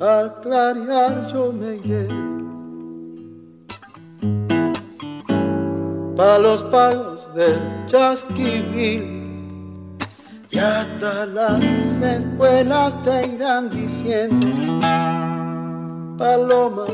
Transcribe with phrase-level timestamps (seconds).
[0.00, 2.08] al clarear yo me iré.
[6.16, 9.18] Pa' los pagos del chasquibil
[10.50, 11.62] y hasta las
[11.98, 14.46] espuelas te irán diciendo,
[16.16, 16.86] Paloma,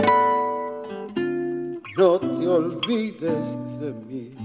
[1.97, 4.44] no te olvides de mí.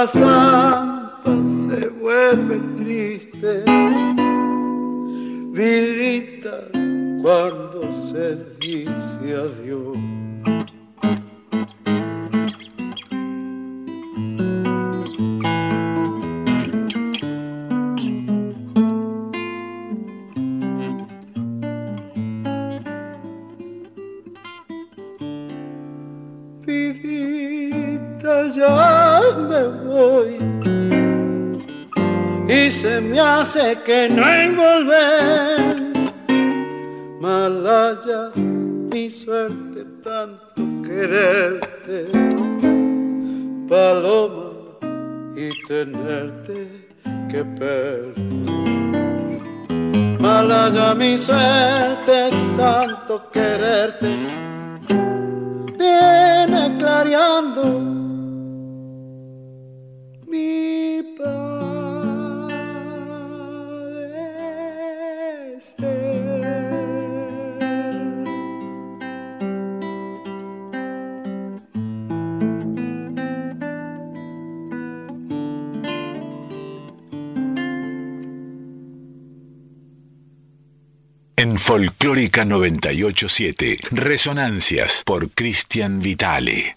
[0.00, 2.75] las zampas se vuelven
[82.48, 86.76] 987, Resonancias por Cristian Vitale.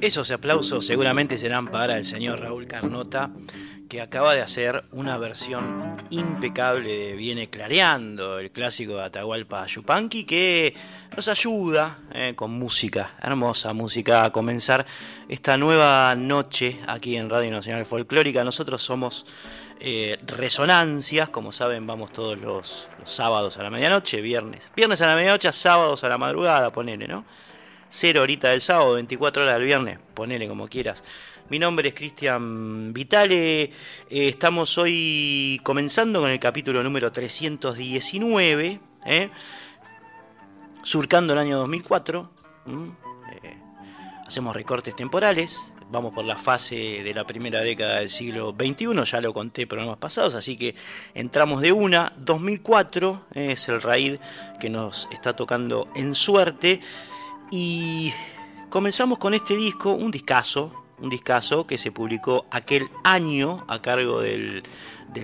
[0.00, 3.30] Esos aplausos seguramente serán para el señor Raúl Carnota,
[3.94, 10.24] que acaba de hacer una versión impecable de Viene Clareando, el clásico de Atahualpa Yupanqui,
[10.24, 10.74] que
[11.14, 14.84] nos ayuda eh, con música, hermosa música, a comenzar
[15.28, 18.42] esta nueva noche aquí en Radio Nacional Folclórica.
[18.42, 19.26] Nosotros somos
[19.78, 24.72] eh, Resonancias, como saben, vamos todos los, los sábados a la medianoche, viernes.
[24.74, 27.24] Viernes a la medianoche, sábados a la madrugada, ponele, ¿no?
[27.90, 31.04] 0 horita del sábado, 24 horas del viernes, ponele como quieras.
[31.50, 33.70] Mi nombre es Cristian Vitale, eh,
[34.08, 39.30] estamos hoy comenzando con el capítulo número 319, ¿eh?
[40.82, 42.30] surcando el año 2004,
[43.42, 43.58] eh,
[44.26, 49.20] hacemos recortes temporales, vamos por la fase de la primera década del siglo XXI, ya
[49.20, 50.74] lo conté en programas pasados, así que
[51.12, 54.18] entramos de una, 2004 es el raíz
[54.58, 56.80] que nos está tocando en suerte.
[57.50, 58.14] Y
[58.70, 64.20] comenzamos con este disco, un discazo, un discazo que se publicó aquel año a cargo
[64.20, 64.62] del,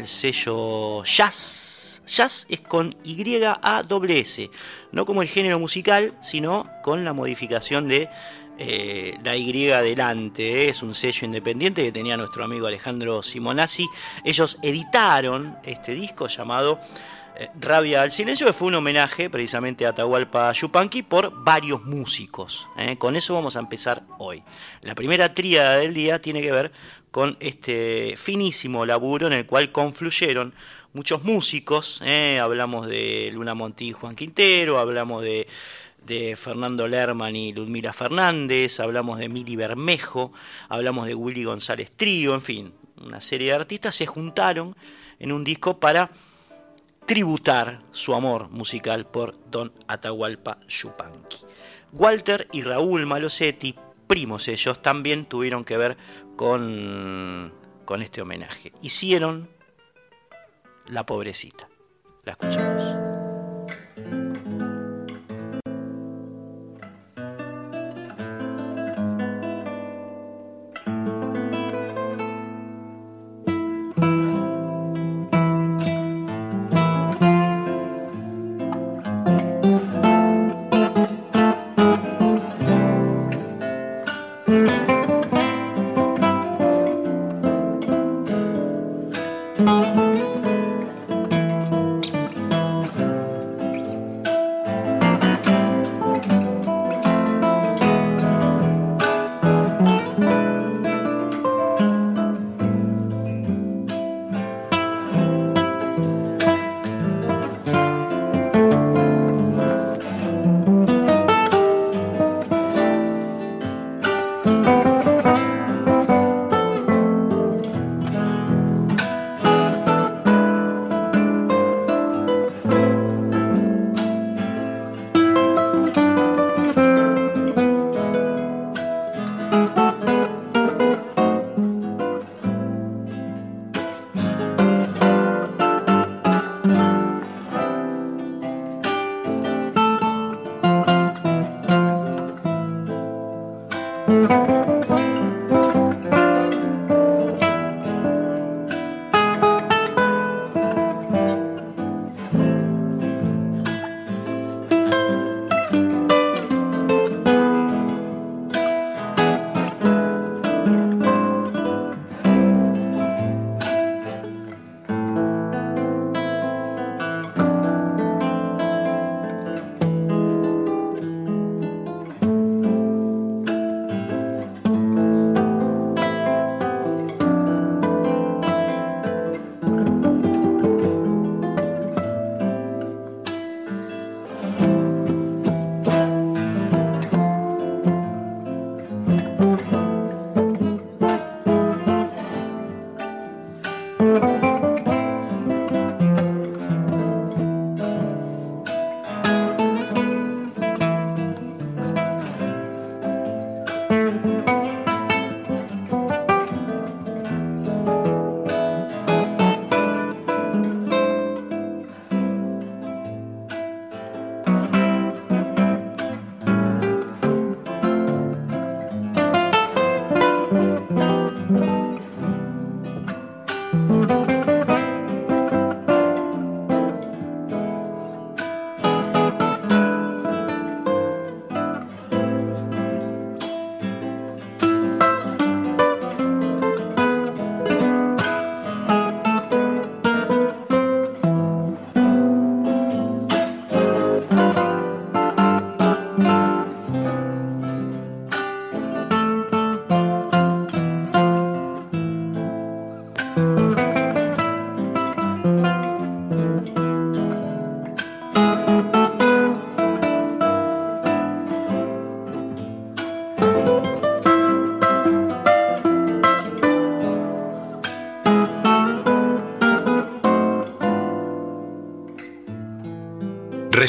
[0.05, 2.03] sello Jazz.
[2.07, 4.51] Jazz es con Y-A-S,
[4.93, 8.09] no como el género musical, sino con la modificación de
[8.59, 10.69] eh, la Y delante.
[10.69, 13.89] Es un sello independiente que tenía nuestro amigo Alejandro Simonazzi.
[14.25, 16.79] Ellos editaron este disco llamado
[17.61, 22.69] Rabia al Silencio, que fue un homenaje precisamente a Atahualpa Yupanqui por varios músicos.
[22.77, 22.97] ¿eh?
[22.99, 24.43] Con eso vamos a empezar hoy.
[24.83, 26.73] La primera tríada del día tiene que ver
[27.11, 30.55] con este finísimo laburo en el cual confluyeron
[30.93, 32.01] muchos músicos.
[32.05, 32.39] ¿eh?
[32.41, 35.47] Hablamos de Luna Monti y Juan Quintero, hablamos de
[36.05, 40.33] de Fernando Lerman y Ludmila Fernández, hablamos de Mili Bermejo,
[40.69, 42.73] hablamos de Willy González Trío, en fin,
[43.05, 44.75] una serie de artistas se juntaron
[45.19, 46.11] en un disco para
[47.11, 51.39] tributar su amor musical por Don Atahualpa Yupanqui.
[51.93, 53.75] Walter y Raúl Malosetti,
[54.07, 55.97] primos ellos, también tuvieron que ver
[56.37, 57.53] con,
[57.85, 58.73] con este homenaje.
[58.81, 59.51] Hicieron
[60.87, 61.69] La Pobrecita.
[62.23, 63.10] La escuchamos.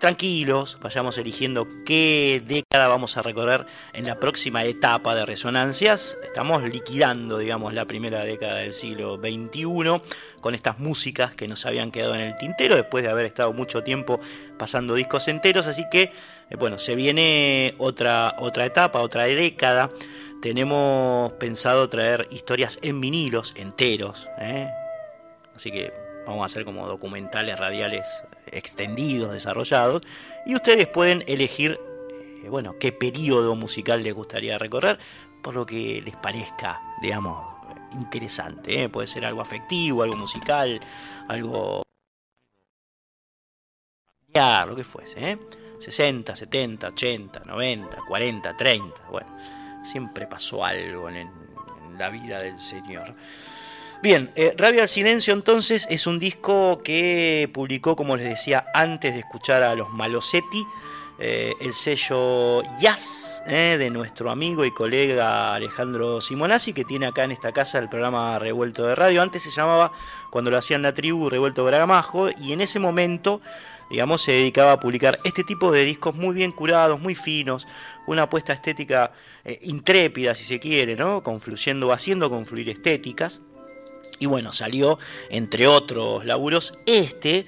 [0.00, 6.18] tranquilos, vayamos eligiendo qué década vamos a recorrer en la próxima etapa de resonancias.
[6.24, 10.00] Estamos liquidando, digamos, la primera década del siglo XXI
[10.40, 13.84] con estas músicas que nos habían quedado en el tintero después de haber estado mucho
[13.84, 14.18] tiempo
[14.58, 15.68] pasando discos enteros.
[15.68, 16.10] Así que,
[16.56, 19.90] bueno, se viene otra, otra etapa, otra década.
[20.40, 24.28] Tenemos pensado traer historias en vinilos enteros.
[24.38, 24.68] ¿eh?
[25.54, 25.92] Así que
[26.26, 28.06] vamos a hacer como documentales radiales
[28.52, 30.02] extendidos, desarrollados,
[30.46, 31.78] y ustedes pueden elegir,
[32.44, 34.98] eh, bueno, qué periodo musical les gustaría recorrer,
[35.42, 37.46] por lo que les parezca, digamos,
[37.92, 38.82] interesante.
[38.82, 38.88] ¿eh?
[38.88, 40.80] Puede ser algo afectivo, algo musical,
[41.28, 41.82] algo
[44.66, 45.38] lo que fuese, ¿eh?
[45.78, 49.28] 60, 70, 80, 90, 40, 30, bueno,
[49.82, 51.30] siempre pasó algo en
[51.98, 53.14] la vida del Señor.
[54.00, 59.12] Bien, eh, Rabia al Silencio entonces es un disco que publicó, como les decía, antes
[59.12, 60.64] de escuchar a los Malosetti,
[61.20, 67.24] eh, el sello Jazz eh, de nuestro amigo y colega Alejandro Simonazzi, que tiene acá
[67.24, 69.20] en esta casa el programa Revuelto de Radio.
[69.20, 69.90] Antes se llamaba,
[70.30, 73.40] cuando lo hacían la tribu, Revuelto Gramajo, y en ese momento
[73.90, 77.66] digamos, se dedicaba a publicar este tipo de discos muy bien curados, muy finos,
[78.06, 79.12] una apuesta estética
[79.62, 81.22] intrépida, si se quiere, ¿no?
[81.22, 83.40] Confluyendo, haciendo confluir estéticas.
[84.18, 84.98] Y bueno, salió,
[85.30, 87.46] entre otros laburos, este,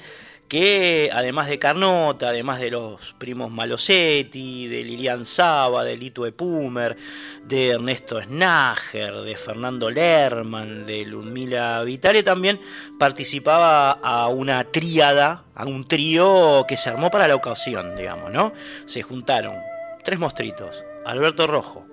[0.51, 6.97] que además de Carnota, además de los primos Malosetti, de Lilian Saba, de Lito Epumer,
[7.45, 12.61] de Ernesto Snager, de Fernando Lerman, de Ludmila Vitale, también
[12.99, 18.53] participaba a una tríada, a un trío que se armó para la ocasión, digamos, ¿no?
[18.87, 19.55] Se juntaron
[20.03, 21.87] tres mostritos, Alberto Rojo,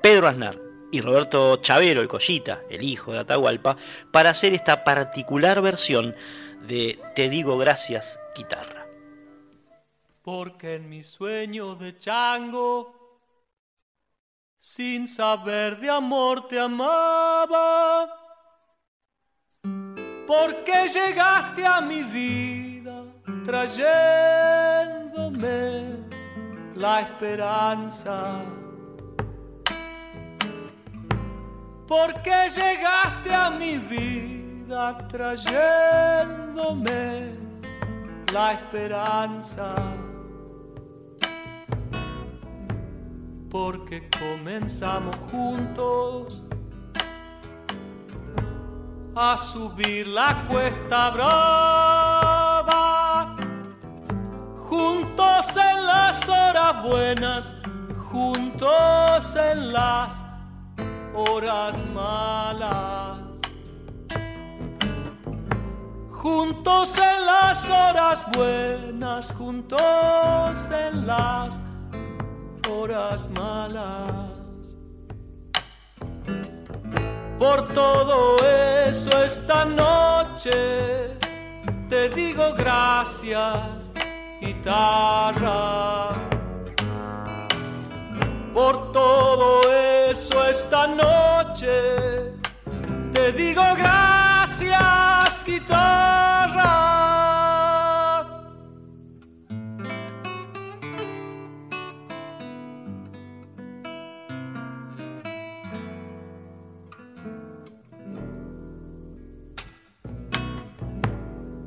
[0.00, 0.58] Pedro Aznar,
[0.94, 3.76] y Roberto Chavero, el Collita, el hijo de Atahualpa,
[4.12, 6.14] para hacer esta particular versión
[6.66, 8.86] de Te digo gracias, guitarra.
[10.22, 13.20] Porque en mi sueño de chango,
[14.58, 18.08] sin saber de amor te amaba.
[20.26, 23.04] Porque llegaste a mi vida
[23.44, 24.84] trayéndome
[26.74, 28.42] la esperanza
[31.86, 34.43] porque llegaste a mi vida
[35.08, 36.64] trayéndome
[38.32, 39.74] la esperanza.
[43.50, 46.42] Porque comenzamos juntos
[49.14, 52.56] a subir la cuesta brava,
[54.68, 57.54] juntos en las horas buenas,
[58.10, 60.24] juntos en las
[61.14, 63.23] horas malas.
[66.24, 71.60] Juntos en las horas buenas, juntos en las
[72.66, 74.08] horas malas.
[77.38, 78.38] Por todo
[78.86, 81.10] eso esta noche
[81.90, 83.92] te digo gracias,
[84.40, 86.08] guitarra
[88.54, 89.60] por todo
[90.08, 92.32] eso esta noche
[93.12, 94.33] te digo gracias
[95.44, 96.72] guitarra.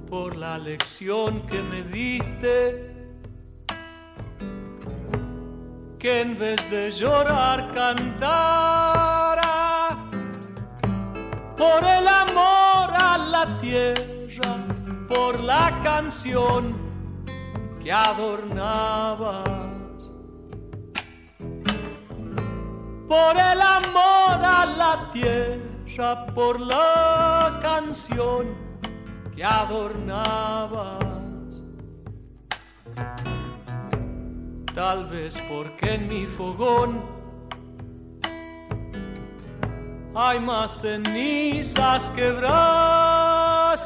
[0.09, 2.93] Por la lección que me diste
[5.99, 9.47] que en vez de llorar cantara
[11.57, 12.66] por el amor
[13.37, 14.65] la tierra,
[15.07, 16.75] por la canción
[17.81, 19.43] que adornabas.
[23.07, 28.47] Por el amor a la tierra, por la canción
[29.35, 30.97] que adornabas.
[34.73, 37.16] Tal vez porque en mi fogón
[40.19, 43.81] hay más cenizas que brasas.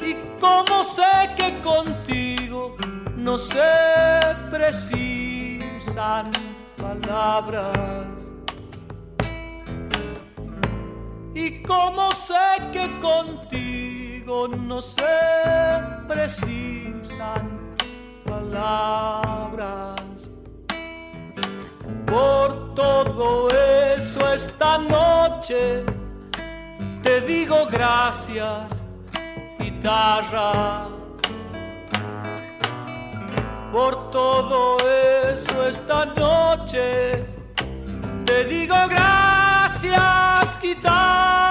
[0.00, 2.74] Y como sé que contigo
[3.16, 6.32] no se precisan
[6.78, 8.32] palabras.
[11.34, 15.04] Y como sé que contigo no se
[16.08, 17.46] precisan
[18.24, 19.98] palabras.
[22.10, 25.84] Por todo eso esta noche
[27.02, 28.80] te digo gracias,
[29.58, 30.88] guitarra.
[33.70, 34.78] Por todo
[35.30, 37.26] eso esta noche
[38.24, 41.47] te digo gracias, guitarra.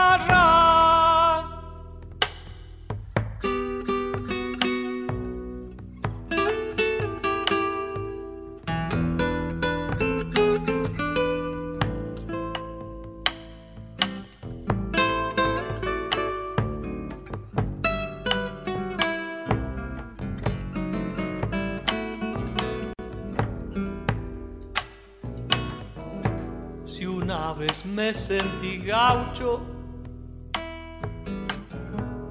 [28.13, 29.61] Sentí gaucho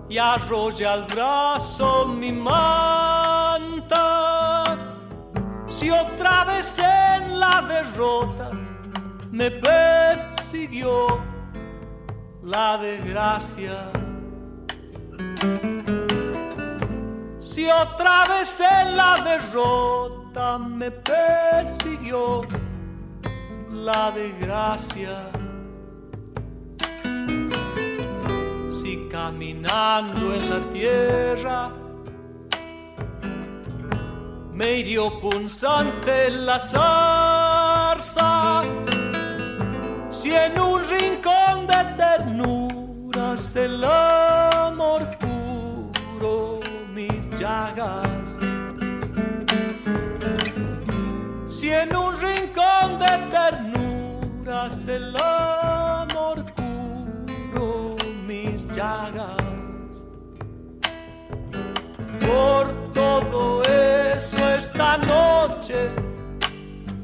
[0.08, 3.86] y arrolla al brazo mi manta.
[5.66, 8.50] Si otra vez en la derrota
[9.30, 11.20] me persiguió
[12.42, 13.92] la desgracia.
[17.38, 22.42] Si otra vez en la derrota me persiguió
[23.70, 25.35] la desgracia.
[29.36, 31.70] Caminando en la tierra
[34.50, 34.82] me
[35.20, 38.62] punzante la zarza,
[40.10, 46.60] si en un rincón de ternuras el amor puro
[46.94, 48.38] mis llagas
[51.46, 57.96] si en un rincón de ternuras el amor curo
[58.26, 59.15] mis llagas.
[62.36, 65.88] Por todo eso esta noche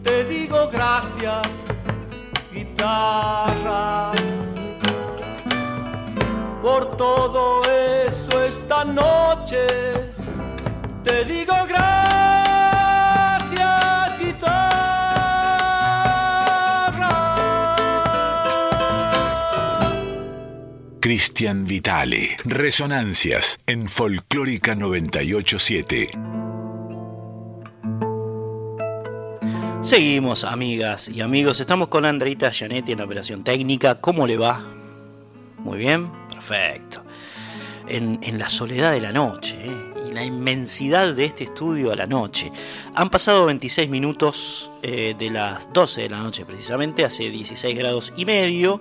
[0.03, 1.49] te digo gracias,
[2.53, 4.13] guitarra.
[6.61, 7.63] Por todo
[8.07, 9.67] eso esta noche
[11.03, 12.32] te digo gracias.
[21.03, 22.37] Cristian Vitale.
[22.45, 26.11] Resonancias en Folclórica 987.
[29.81, 31.59] Seguimos, amigas y amigos.
[31.59, 33.97] Estamos con Andreita Gianetti en la operación técnica.
[34.01, 34.65] ¿Cómo le va?
[35.59, 37.03] Muy bien, perfecto.
[37.89, 39.92] En, la soledad de la noche ¿eh?
[40.13, 42.53] La inmensidad de este estudio a la noche.
[42.95, 48.13] Han pasado 26 minutos eh, de las 12 de la noche precisamente, hace 16 grados
[48.17, 48.81] y medio.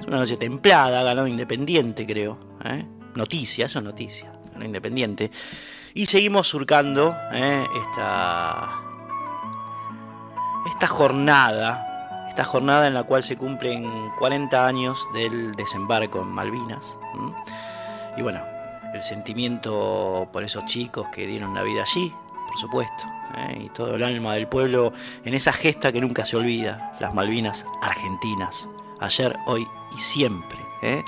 [0.00, 2.38] Es una noche templada, ganó Independiente, creo.
[2.64, 2.84] ¿eh?
[3.14, 4.32] Noticia, eso es noticia.
[4.52, 5.30] Ganó Independiente.
[5.94, 7.64] Y seguimos surcando ¿eh?
[7.86, 8.80] esta,
[10.68, 12.26] esta jornada.
[12.28, 16.98] Esta jornada en la cual se cumplen 40 años del desembarco en Malvinas.
[18.16, 18.40] Y bueno,
[18.94, 22.12] el sentimiento por esos chicos que dieron la vida allí,
[22.46, 23.04] por supuesto,
[23.36, 23.64] ¿eh?
[23.66, 24.92] y todo el alma del pueblo
[25.24, 28.68] en esa gesta que nunca se olvida, las Malvinas argentinas,
[29.00, 30.58] ayer, hoy y siempre.
[30.82, 31.02] ¿eh?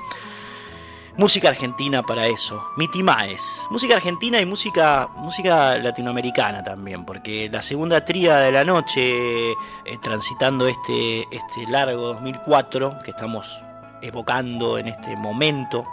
[1.17, 8.05] Música argentina para eso, Mitimaes, música argentina y música, música latinoamericana también, porque la segunda
[8.05, 9.55] tría de la noche, eh,
[10.01, 13.61] transitando este, este largo 2004 que estamos
[14.01, 15.85] evocando en este momento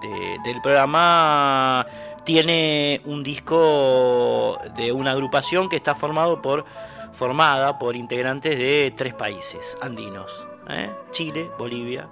[0.00, 1.86] del programa,
[2.24, 6.64] tiene un disco de una agrupación que está formado por,
[7.12, 10.90] formada por integrantes de tres países andinos, ¿eh?
[11.10, 12.08] Chile, Bolivia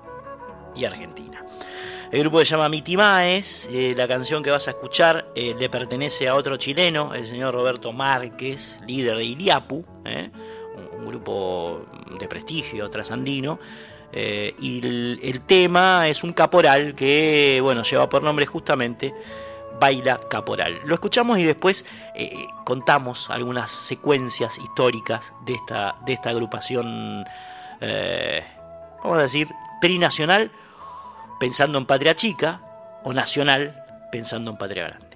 [0.74, 1.44] y Argentina.
[2.10, 6.26] El grupo se llama Mitimaes, eh, la canción que vas a escuchar eh, le pertenece
[6.26, 9.84] a otro chileno, el señor Roberto Márquez, líder de Iliapu,
[10.96, 11.82] un, grupo
[12.18, 13.58] de prestigio trasandino,
[14.12, 19.14] y el, el, tema es un caporal que bueno, lleva por nombre justamente
[19.78, 20.80] Baila Caporal.
[20.84, 27.24] Lo escuchamos y después eh, contamos algunas secuencias históricas de esta, de esta agrupación,
[27.80, 28.44] eh,
[29.02, 29.48] vamos a decir,
[29.80, 30.50] trinacional,
[31.38, 32.60] pensando en Patria Chica,
[33.04, 35.07] o nacional, pensando en Patria Grande.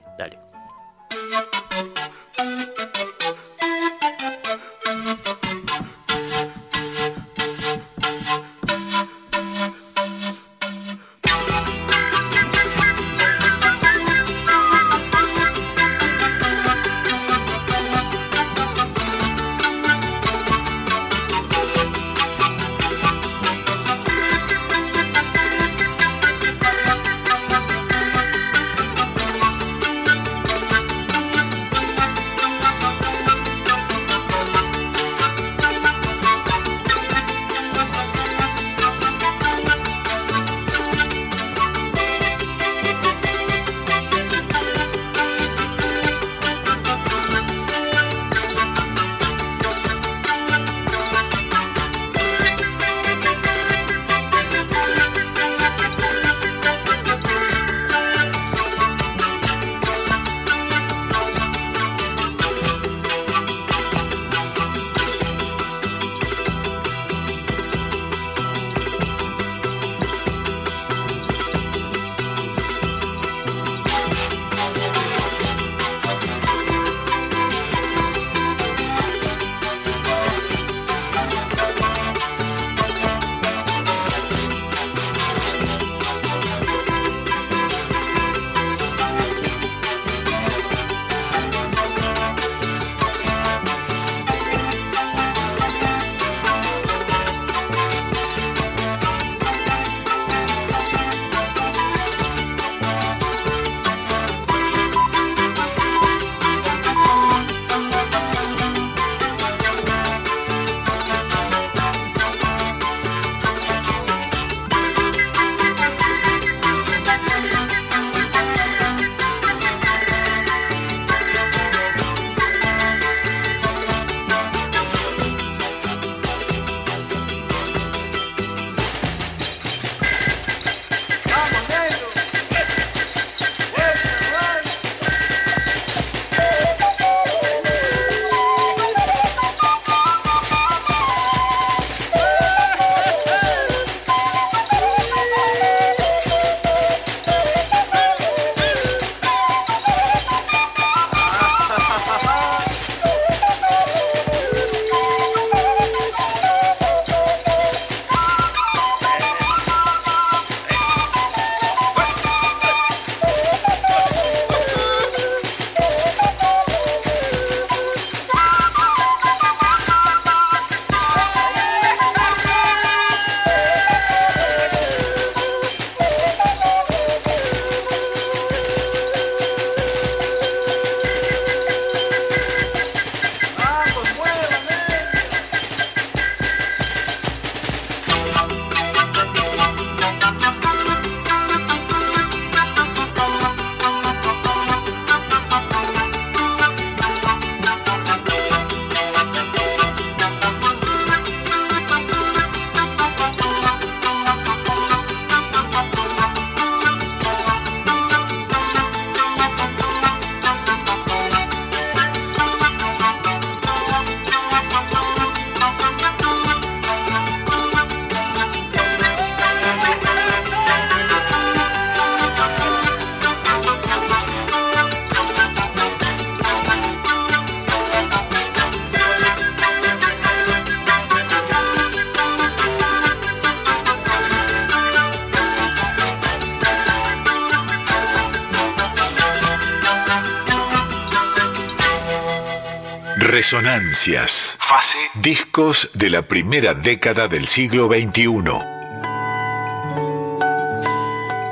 [243.53, 244.57] Resonancias.
[244.61, 244.97] Fase.
[245.17, 248.31] Discos de la primera década del siglo XXI.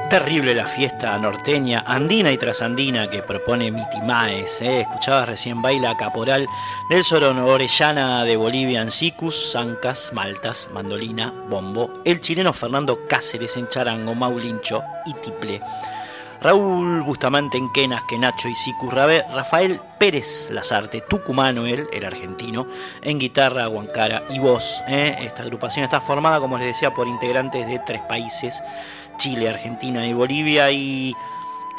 [0.09, 4.63] Terrible la fiesta norteña, andina y trasandina que propone Mitimaes.
[4.63, 4.81] ¿eh?
[4.81, 6.47] Escuchabas recién Baila Caporal,
[6.89, 13.69] Nelson Orellana de Bolivia en Sicus, Zancas, Maltas, Mandolina, Bombo, el chileno Fernando Cáceres en
[13.69, 15.61] Charango, Maulincho y Tiple.
[16.43, 22.67] Raúl Bustamante en Quenas, Nacho y Sicu Rafael Pérez Lazarte, tucumano él, el argentino,
[23.03, 24.83] en guitarra, guancara y voz.
[24.89, 25.17] ¿eh?
[25.21, 28.63] Esta agrupación está formada, como les decía, por integrantes de tres países,
[29.19, 31.15] Chile, Argentina y Bolivia, y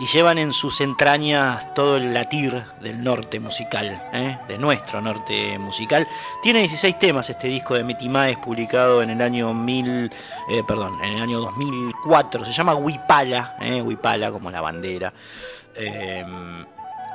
[0.02, 4.36] y llevan en sus entrañas todo el latir del norte musical, ¿eh?
[4.48, 6.08] de nuestro norte musical.
[6.42, 10.10] Tiene 16 temas este disco de Mitimaes publicado en el año 1000,
[10.50, 12.46] eh, perdón, en el año 2004.
[12.46, 13.80] Se llama Huipala, ¿eh?
[13.80, 15.14] Huipala como la bandera.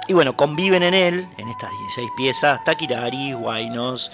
[0.08, 4.12] Y bueno, conviven en él, en estas 16 piezas, taquiraris, guainos,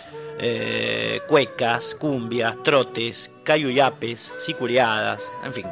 [1.28, 5.66] cuecas, cumbias, trotes, cayuyapes, sicureadas, en fin,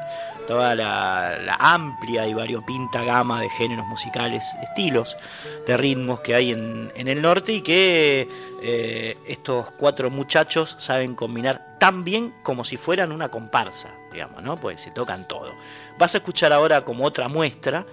[0.51, 5.17] toda la, amplia y variopinta gama de géneros musicales, estilos
[5.65, 8.27] de ritmos que hay en, en el norte y que
[8.61, 14.57] eh, estos cuatro muchachos saben combinar tan bien como si fueran una comparsa, digamos, ¿no?
[14.57, 15.53] Pues se tocan todo.
[16.01, 17.87] Vas a escuchar ahora como otra muestra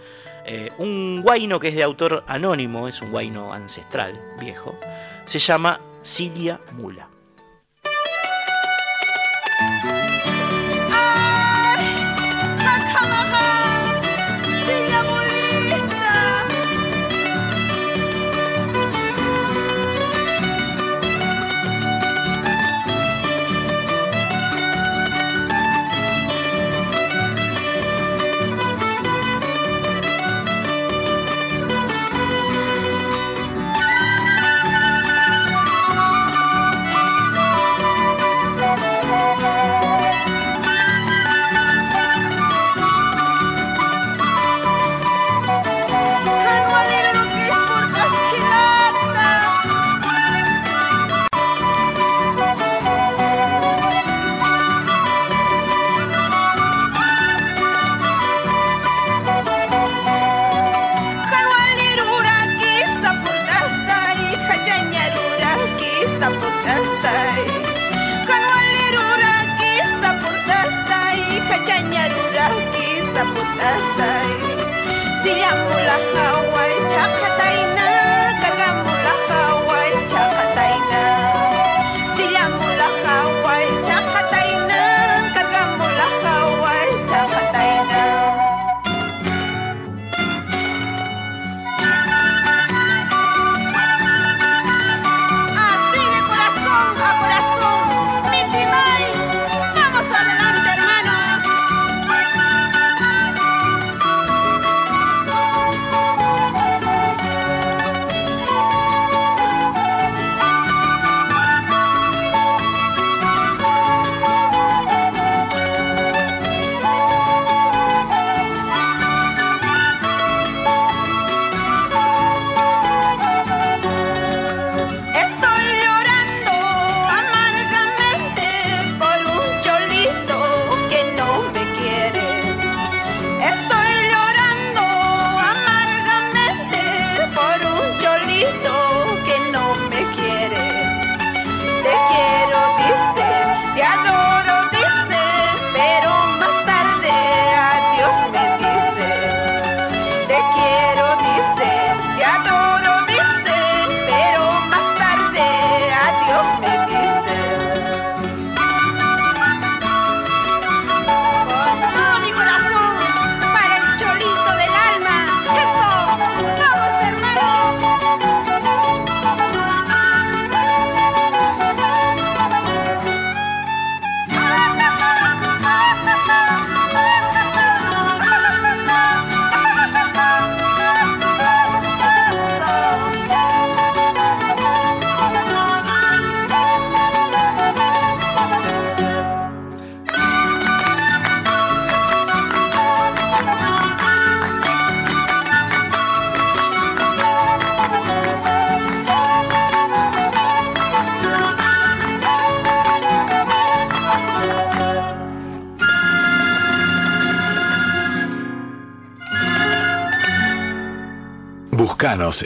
[0.44, 4.76] eh, un guaino que es de autor anónimo, es un guaino ancestral, viejo,
[5.26, 7.08] se llama Cilia Mula.
[73.18, 74.30] taputastay
[75.26, 77.58] siyamu lahaway chakatay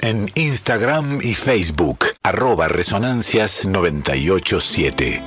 [0.03, 5.19] En Instagram y Facebook, arroba resonancias987.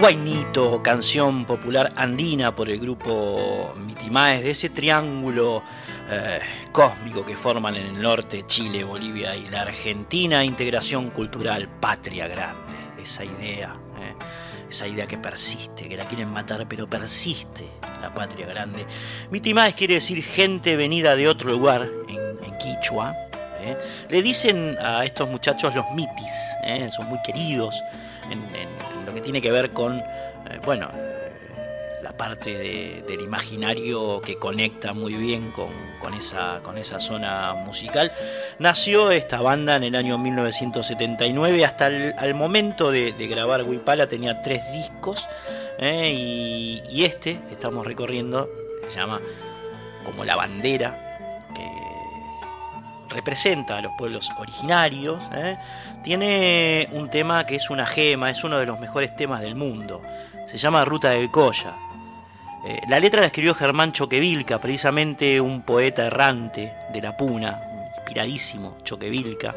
[0.00, 5.62] Guainito, canción popular andina por el grupo Mitimaes, de ese triángulo
[6.10, 6.40] eh,
[6.72, 13.02] cósmico que forman en el norte Chile, Bolivia y la Argentina, integración cultural, patria grande,
[13.02, 13.76] esa idea.
[14.00, 14.14] Eh
[14.68, 17.68] esa idea que persiste, que la quieren matar, pero persiste
[18.06, 18.86] la patria grande.
[19.30, 23.14] Mitimaes quiere decir gente venida de otro lugar, en, en Quichua.
[23.60, 23.76] ¿eh?
[24.08, 26.88] Le dicen a estos muchachos los mitis, ¿eh?
[26.94, 27.82] son muy queridos
[28.30, 28.68] en, en,
[29.04, 30.04] lo que tiene que ver con, eh,
[30.64, 30.88] bueno,
[32.02, 38.12] la parte del imaginario que conecta muy bien con, esa, con esa zona musical.
[38.60, 44.60] Nació esta banda en el año 1979, hasta el momento de, grabar Wipala tenía tres
[44.72, 45.26] discos
[45.78, 46.82] ¿eh?
[46.90, 48.48] y, este que estamos recorriendo
[48.88, 49.20] se llama
[50.04, 55.22] como la bandera que representa a los pueblos originarios.
[55.34, 55.58] ¿eh?
[56.02, 60.02] Tiene un tema que es una gema, es uno de los mejores temas del mundo.
[60.46, 61.74] Se llama Ruta del Colla.
[62.66, 67.60] Eh, la letra la escribió Germán Choquevilca, precisamente un poeta errante de la Puna,
[67.96, 69.54] inspiradísimo Choquevilca.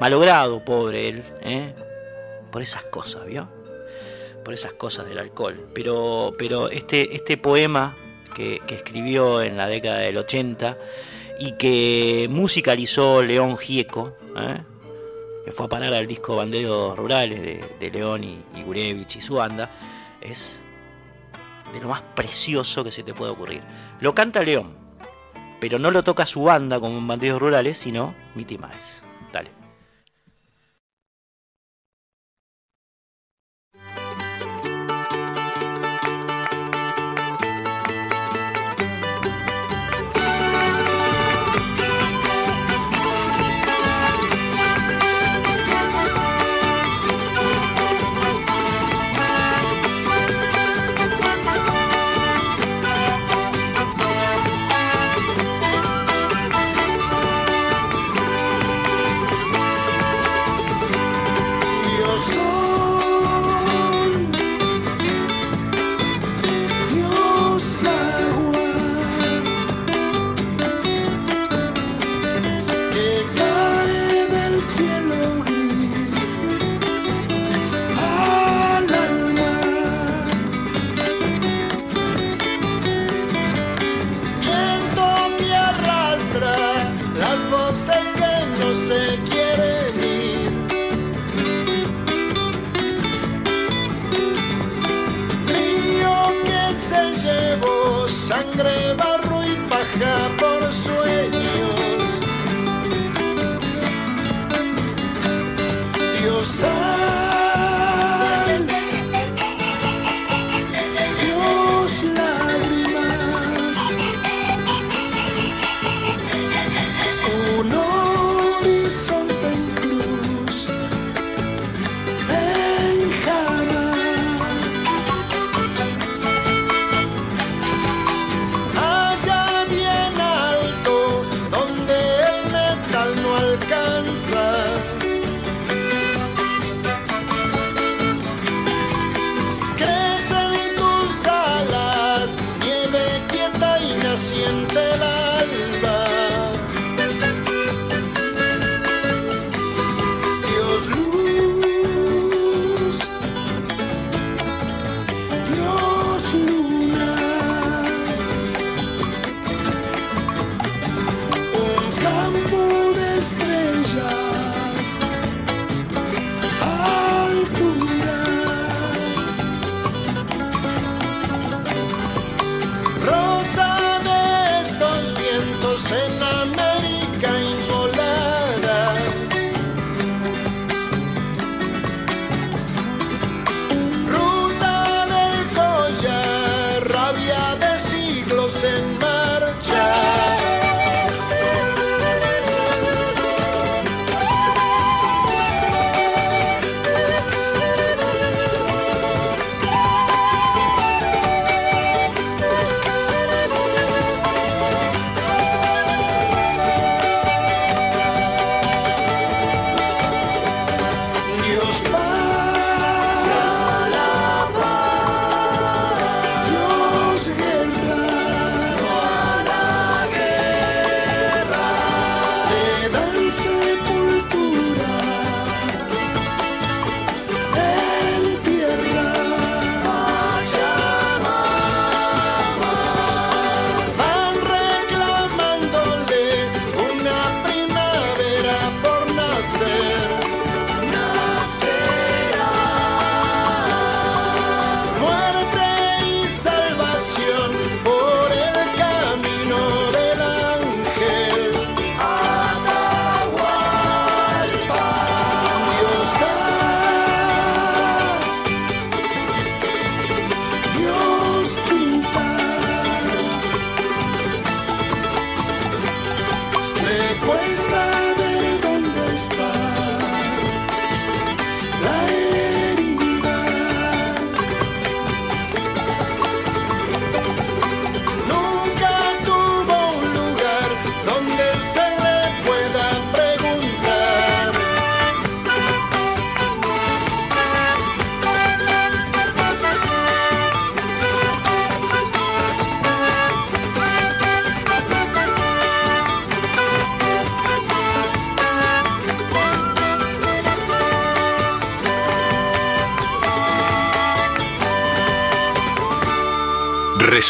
[0.00, 1.24] Malogrado, pobre él,
[2.50, 3.59] por esas cosas, ¿vio?
[4.44, 5.68] Por esas cosas del alcohol.
[5.74, 7.96] Pero, pero este, este poema
[8.34, 10.78] que, escribió en la década del 80
[11.38, 14.62] y que musicalizó León Gieco, ¿eh?
[15.44, 19.70] que fue a parar al disco Banderos Rurales de, León y, Gurevich y su banda,
[20.20, 20.62] es
[21.72, 23.62] de lo más precioso que se te puede ocurrir.
[24.00, 24.74] Lo canta León,
[25.60, 29.09] pero no lo toca su banda como en Rurales, sino Mitty Miles.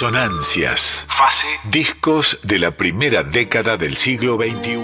[0.01, 1.05] Resonancias.
[1.11, 1.47] Fase.
[1.65, 4.79] Discos de la primera década del siglo XXI.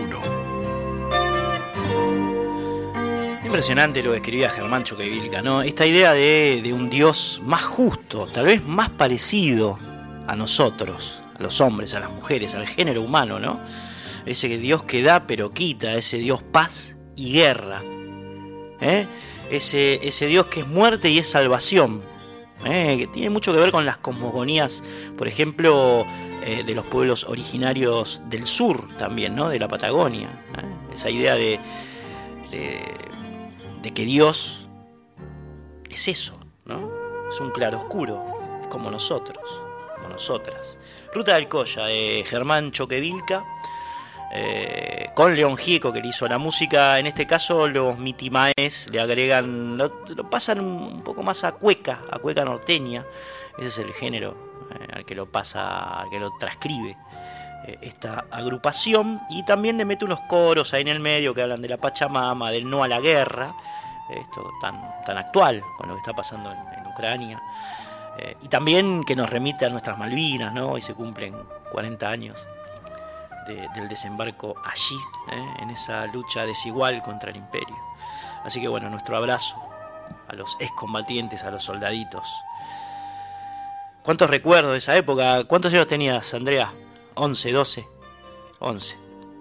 [3.47, 5.63] Impresionante lo que escribía Germán Choquevilca, ¿no?
[5.63, 9.79] Esta idea de, un Dios más justo, tal vez más parecido
[10.27, 13.59] a nosotros, a los hombres, a las mujeres, al género humano, ¿no?
[14.27, 17.81] Ese Dios que da pero quita, ese Dios paz y guerra.
[18.83, 19.07] ¿eh?
[19.51, 22.03] Ese Dios que es muerte y es salvación.
[22.67, 22.97] ¿Eh?
[22.99, 24.83] Que tiene mucho que ver con las cosmogonías,
[25.17, 26.05] por ejemplo,
[26.45, 29.49] eh, de los pueblos originarios del sur también, ¿no?
[29.49, 30.29] De la Patagonia.
[30.93, 31.59] Esa idea de,
[32.51, 32.81] de,
[33.83, 34.67] de que Dios
[35.91, 36.91] es eso, ¿no?
[37.31, 38.23] Es un claroscuro,
[38.63, 39.45] es como nosotros,
[39.95, 40.79] como nosotras.
[41.13, 43.45] Ruta del Colla de Germán Choquevilca.
[44.33, 49.01] Eh, con León Gieco que le hizo la música, en este caso los mitimaes le
[49.01, 53.07] agregan, lo, pasan un poco más a cueca, a cueca norteña,
[53.57, 54.37] ese es el género
[54.73, 56.97] eh, al que lo pasa, al que lo transcribe
[57.67, 61.63] eh, esta agrupación, y también le mete unos coros ahí en el medio que hablan
[61.63, 63.55] de la Pachamama, del no a la guerra,
[64.11, 67.43] esto tan, tan actual con lo que está pasando en, Ucrania.
[68.41, 70.71] y también que nos remite a nuestras Malvinas, ¿no?
[70.71, 71.37] Hoy se cumplen
[71.71, 72.47] 40 años
[73.47, 74.99] de, del desembarco allí,
[75.33, 75.55] ¿eh?
[75.61, 77.77] en esa lucha desigual contra el imperio.
[78.45, 79.57] Así que bueno, nuestro abrazo
[80.29, 82.29] a los excombatientes, a los soldaditos.
[84.03, 85.45] ¿Cuántos recuerdos de esa época?
[85.45, 86.73] ¿Cuántos años tenías, Andrea?
[87.15, 87.87] 11, 12,
[88.61, 88.99] 11.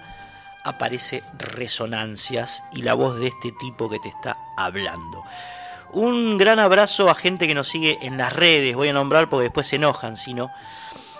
[0.64, 5.24] aparece Resonancias y la voz de este tipo que te está hablando.
[5.92, 9.44] Un gran abrazo a gente que nos sigue en las redes, voy a nombrar porque
[9.44, 10.50] después se enojan, sino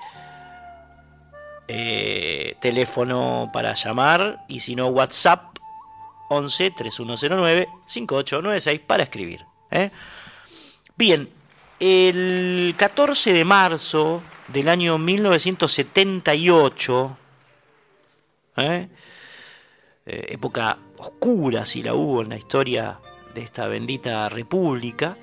[1.68, 5.60] Eh, teléfono para llamar y si no WhatsApp
[6.30, 9.51] 11 3109 5896 para escribir.
[9.72, 9.90] ¿Eh?
[10.96, 11.28] Bien,
[11.80, 17.18] el 14 de marzo del año 1978,
[18.58, 18.90] ¿eh?
[20.06, 23.00] Eh, época oscura si la hubo en la historia
[23.34, 25.18] de esta bendita república,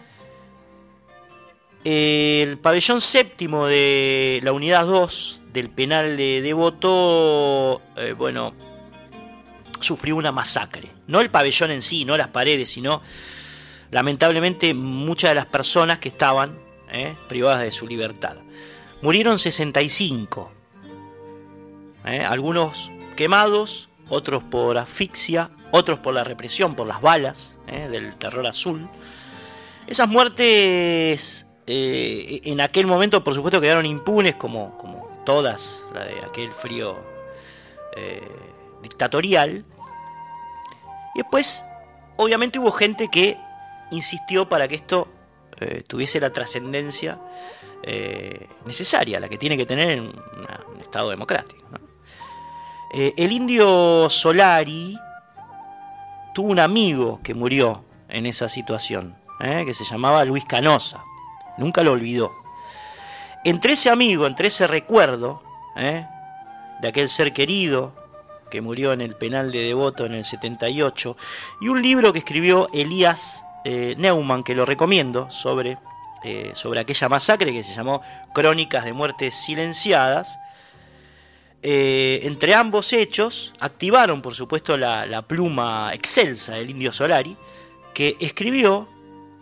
[1.85, 7.81] el pabellón séptimo de la unidad 2 del penal de Devoto,
[8.17, 8.53] bueno,
[9.81, 10.91] sufrió una masacre.
[11.07, 13.03] No el pabellón en sí, no las paredes, sino
[13.91, 16.59] lamentablemente muchas de las personas que estaban
[16.91, 18.37] eh, privadas de su libertad.
[19.03, 20.51] Murieron 65,
[22.07, 28.17] eh, algunos quemados, otros por asfixia, otros por la represión, por las balas eh, del
[28.17, 28.89] terror azul.
[29.87, 36.51] Esas muertes en aquel momento, por supuesto, quedaron impunes, como, como todas, la de aquel
[36.51, 36.97] frío
[38.83, 39.67] dictatorial.
[41.15, 41.63] Y después,
[42.17, 43.37] obviamente, hubo gente que
[43.91, 45.09] insistió para que esto
[45.61, 47.19] eh, tuviese la trascendencia
[47.83, 51.65] eh, necesaria, la que tiene que tener en un Estado democrático.
[52.95, 54.97] Eh, el indio Solari
[56.35, 61.03] tuvo un amigo que murió en esa situación, que se llamaba Luis Canosa,
[61.59, 62.33] nunca lo olvidó.
[63.45, 65.43] Entre ese amigo, entre ese recuerdo
[65.77, 67.93] de aquel ser querido,
[68.51, 71.17] que murió en el penal de Devoto en el 78,
[71.61, 75.77] y un libro que escribió Elías eh, Neumann, que lo recomiendo, sobre
[76.25, 78.03] eh, sobre aquella masacre que se llamó
[78.35, 80.41] Crónicas de Muertes Silenciadas.
[81.63, 87.37] Eh, entre ambos hechos activaron, por supuesto, la, pluma excelsa del Indio Solari,
[87.95, 88.89] que escribió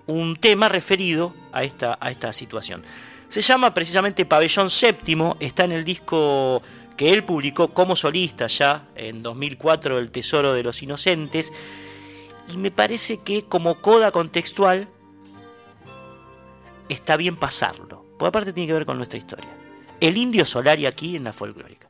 [0.07, 2.83] un tema referido a esta, a esta situación.
[3.31, 6.63] Se llama precisamente Pabellón Séptimo, está en el disco
[6.97, 11.53] que él publicó como solista ya en 2004, El Tesoro de los Inocentes,
[12.53, 14.89] y me parece que como coda contextual
[16.89, 19.51] está bien pasarlo, por aparte tiene que ver con nuestra historia.
[20.01, 21.89] El indio Solari aquí en la folclórica.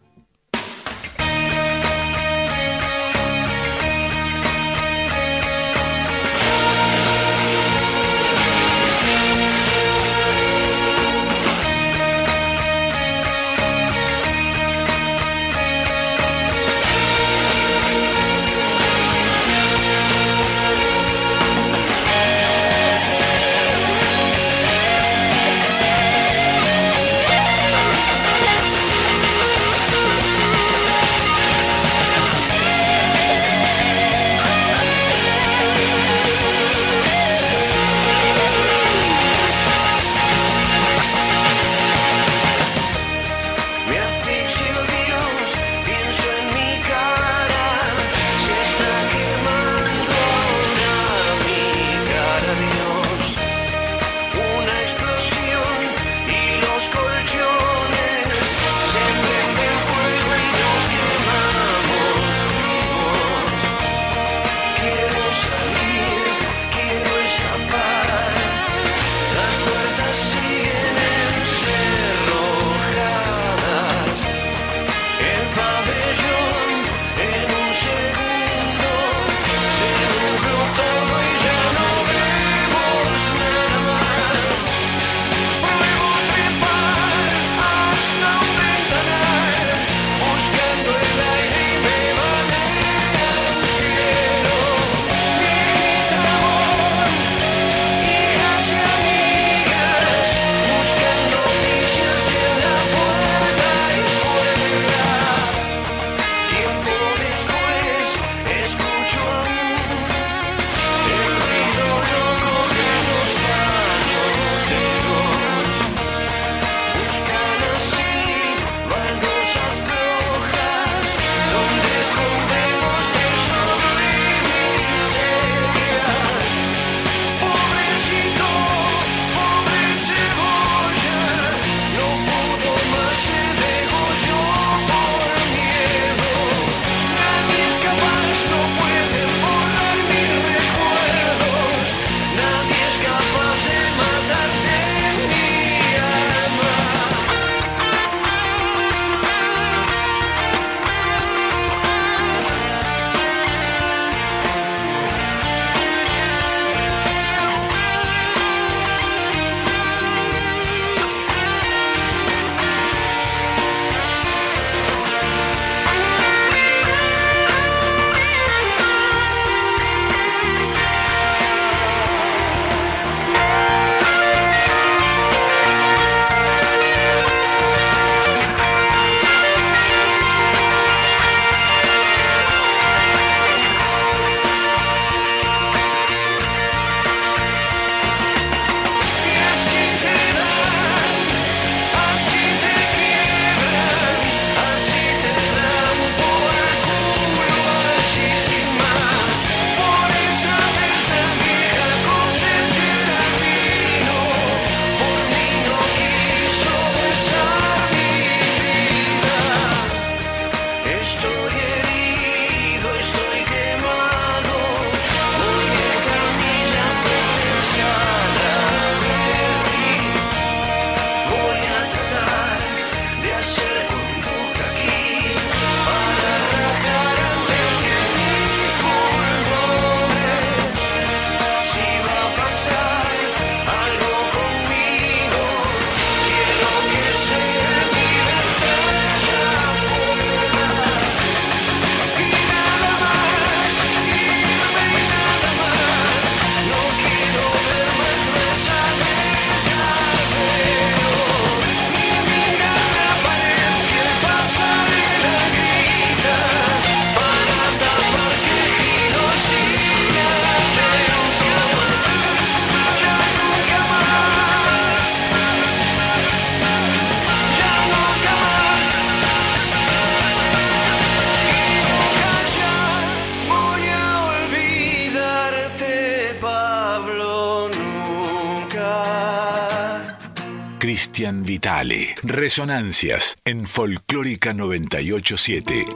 [281.18, 282.14] Vitale.
[282.22, 285.86] Resonancias en Folclórica 987.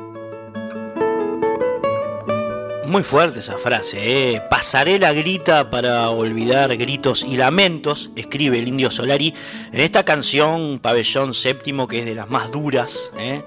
[2.86, 3.98] Muy fuerte esa frase,
[4.32, 4.42] ¿eh?
[4.48, 9.34] Pasarela grita para olvidar gritos y lamentos, escribe el indio Solari
[9.70, 13.42] en esta canción Pabellón Séptimo, que es de las más duras, ¿eh?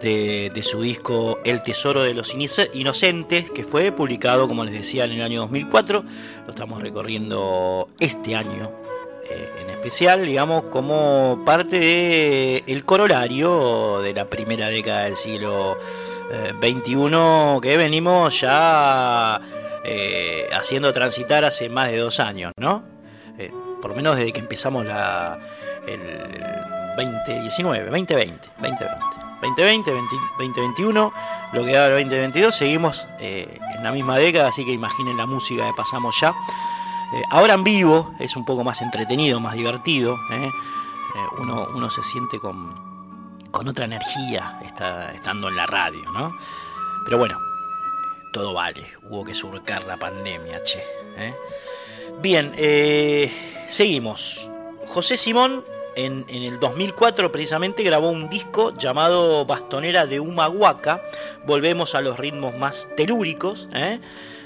[0.00, 2.36] de, su disco El Tesoro de los
[2.72, 6.04] Inocentes, que fue publicado, como les decía, en el año 2004.
[6.46, 8.70] Lo estamos recorriendo este año
[9.60, 15.78] en especial, digamos, como parte del el corolario de la primera década del siglo
[16.60, 19.40] XXI, eh, que venimos ya
[19.84, 22.84] eh, haciendo transitar hace más de dos años, ¿no?
[23.80, 25.38] por lo menos desde que empezamos la,
[25.86, 26.00] el
[26.96, 29.20] 2019, 2020, 2020.
[29.40, 29.90] 2020,
[30.38, 31.12] 2021,
[31.52, 35.26] lo que da el 2022, seguimos eh, en la misma década, así que imaginen la
[35.26, 36.34] música que pasamos ya.
[37.14, 40.50] Eh, ahora en vivo es un poco más entretenido, más divertido, ¿eh?
[41.38, 42.72] uno, uno, se siente con,
[43.50, 46.36] con otra energía está, estando en la radio, ¿no?
[47.04, 47.38] Pero bueno,
[48.32, 50.84] todo vale, hubo que surcar la pandemia, che.
[52.22, 52.52] Bien,
[53.68, 54.48] seguimos.
[54.86, 55.64] José Simón
[55.96, 61.02] en, el 2004 precisamente grabó un disco llamado Bastonera de Humahuaca.
[61.46, 63.68] Volvemos a los ritmos más telúricos.
[63.74, 64.00] ¿eh?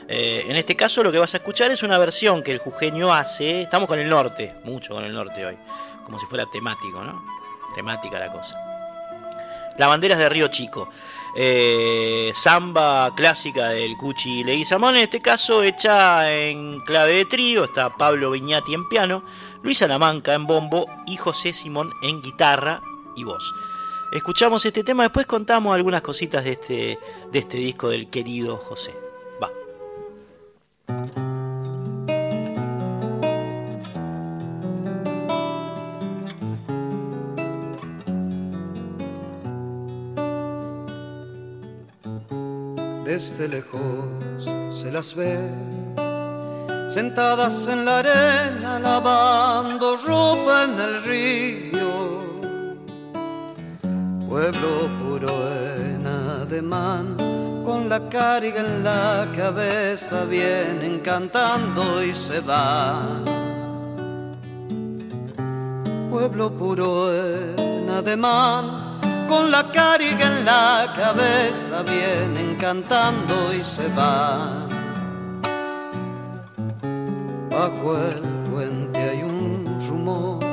[0.09, 3.13] Eh, en este caso lo que vas a escuchar es una versión que el jujeño
[3.13, 3.63] hace.
[3.63, 5.57] Estamos con el norte, mucho con el norte hoy.
[6.05, 7.25] Como si fuera temático, ¿no?
[7.75, 8.59] Temática la cosa.
[9.77, 10.89] La bandera es de Río Chico.
[11.37, 17.91] Eh, samba clásica del Cuchi Leguizamón, en este caso hecha en clave de trío, está
[17.97, 19.25] Pablo Viñati en piano,
[19.63, 22.83] Luis Salamanca en bombo y José Simón en guitarra
[23.17, 23.53] y voz.
[24.13, 26.99] Escuchamos este tema, después contamos algunas cositas de este,
[27.33, 29.04] de este disco del querido José.
[43.05, 45.39] Desde lejos se las ve
[46.89, 51.93] sentadas en la arena lavando ropa en el río.
[54.29, 55.29] Pueblo puro
[55.59, 57.17] en ademán,
[57.65, 63.25] con la carga en la cabeza vienen cantando y se van.
[66.11, 68.84] Pueblo puro en ademán,
[69.35, 74.69] con la carga en la cabeza vienen cantando y se van
[77.51, 80.45] Bajo el puente hay un rumor,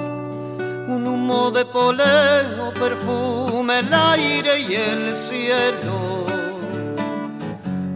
[0.95, 5.97] un humo de poleo, perfume, el aire y el cielo.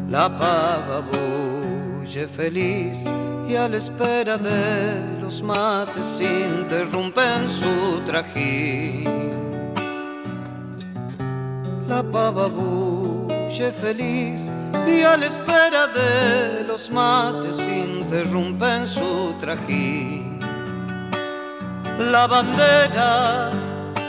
[0.10, 2.98] La pava bulle feliz
[3.48, 9.25] y a la espera de los mates interrumpen su trajín.
[11.96, 14.52] La pava bulle feliz
[14.86, 20.38] y a la espera de los mates interrumpen su trajín.
[21.98, 23.50] La bandera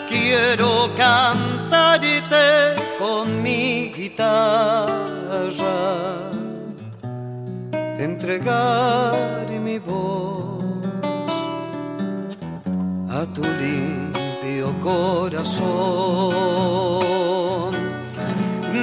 [0.08, 5.78] quiero cantarte con mi guitarra,
[8.00, 10.64] entregar mi voz
[13.08, 16.56] a tu limpio corazón.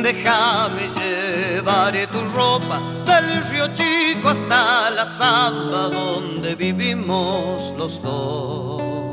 [0.04, 9.13] Déjame llevaré tu ropa del río Chico hasta la samba donde vivimos los dos.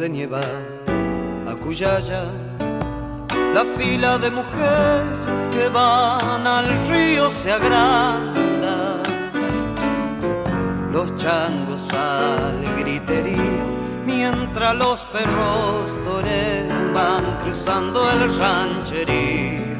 [0.00, 0.40] De nieva
[1.46, 2.24] a Cuyaya,
[3.52, 9.02] la fila de mujeres que van al río se agranda.
[10.90, 13.60] Los changos al griterío,
[14.06, 19.76] mientras los perros torean van cruzando el rancherío.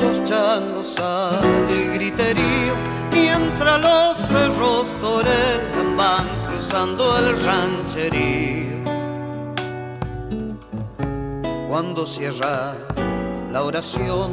[0.00, 2.74] Los changos al griterío,
[3.10, 6.43] mientras los perros torean van
[6.76, 8.82] el rancherío.
[11.68, 12.74] Cuando cierra
[13.52, 14.32] la oración,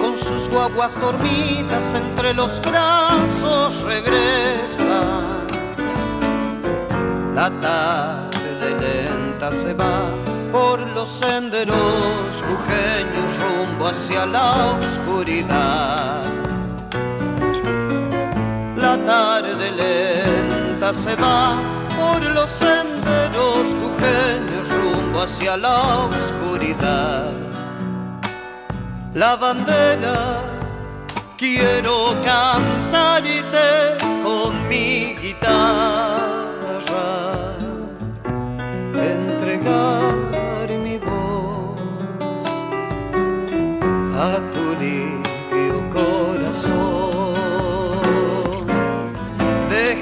[0.00, 5.00] con sus guaguas dormidas entre los brazos regresa.
[7.34, 10.12] La tarde lenta se va
[10.52, 16.22] por los senderos jujeños rumbo hacia la oscuridad.
[18.76, 21.58] La tarde lenta se va
[21.94, 27.32] por los senderos jujeños rumbo hacia la oscuridad.
[29.12, 30.42] La bandera
[31.36, 36.00] quiero cantarte con mi guitarra
[44.16, 46.99] a tu limpio corazón.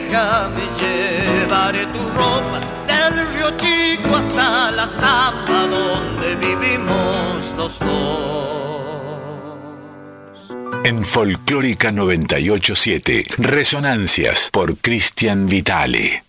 [0.08, 7.88] Déjame llevar tu ropa del río Chico hasta la zamba donde vivimos los dos.
[10.84, 16.27] En Folclórica 987, Resonancias por Cristian Vitale.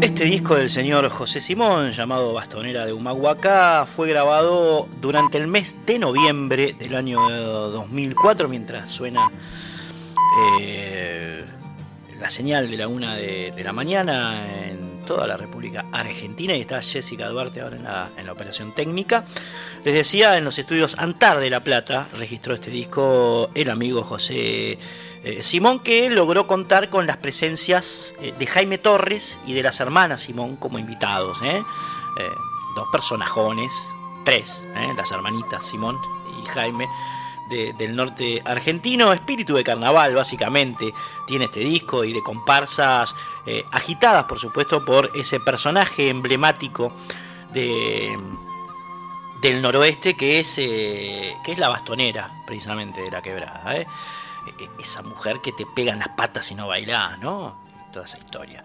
[0.00, 5.76] Este disco del señor José Simón, llamado Bastonera de Humahuacá, fue grabado durante el mes
[5.84, 9.30] de noviembre del año 2004, mientras suena
[10.58, 11.44] eh,
[12.18, 16.80] la señal de la una de, la mañana en toda la República Argentina y está
[16.82, 19.24] Jessica Duarte ahora en la, en la operación técnica.
[19.84, 24.78] Les decía, en los estudios Antar de La Plata registró este disco el amigo José
[25.22, 29.80] eh, Simón que logró contar con las presencias eh, de Jaime Torres y de las
[29.80, 31.38] hermanas Simón como invitados.
[31.42, 31.62] ¿eh?
[32.74, 33.72] dos personajones,
[34.24, 34.62] tres,
[34.96, 35.96] las hermanitas Simón
[36.42, 36.86] y Jaime.
[37.50, 40.92] Del norte argentino, espíritu de carnaval básicamente
[41.26, 43.14] tiene este disco y de comparsas
[43.72, 46.92] agitadas por supuesto por ese personaje emblemático
[47.52, 48.16] de,
[49.42, 53.74] del noroeste que es, que es la bastonera precisamente de la quebrada.
[54.46, 57.54] E-, esa mujer que te pega en las patas y no bailás, ¿no?
[57.92, 58.64] Toda esa historia.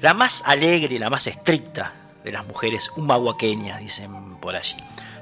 [0.00, 1.92] La más alegre la más estricta
[2.24, 4.76] de las mujeres humahuaqueñas, dicen por allí.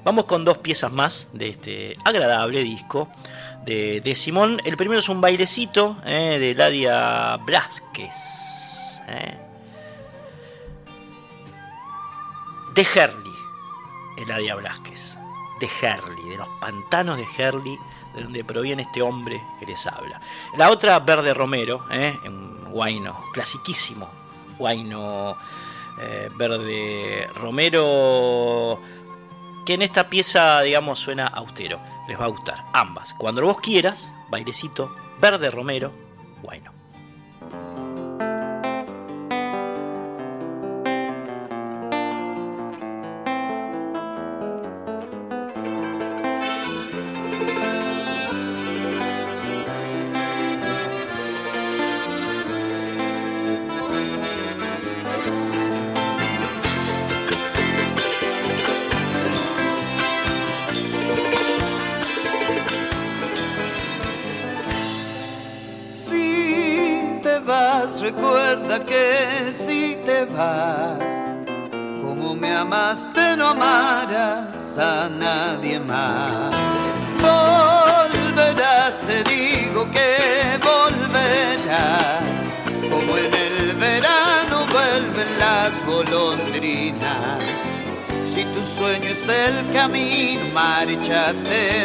[0.05, 3.09] Vamos con dos piezas más de este agradable disco
[3.64, 4.59] de, Simón.
[4.64, 9.01] El primero es un bailecito eh, de Ladia Blasquez.
[9.09, 9.38] Eh.
[12.74, 13.32] De Herley,
[14.16, 15.18] Eladia Blasquez.
[15.61, 17.78] De Herley, de los pantanos de Herley
[18.14, 20.20] de donde proviene este hombre que les habla.
[20.57, 22.16] La otra, Verde Romero, ¿eh?
[22.24, 24.09] un guaino, clasiquísimo
[24.59, 25.36] guaino
[26.01, 28.78] eh, Verde Romero,
[29.69, 31.79] que en esta pieza, digamos, suena austero.
[32.09, 33.12] Les va a gustar, ambas.
[33.12, 35.93] Cuando vos quieras, bailecito, Verde Romero,
[36.41, 36.78] guaino.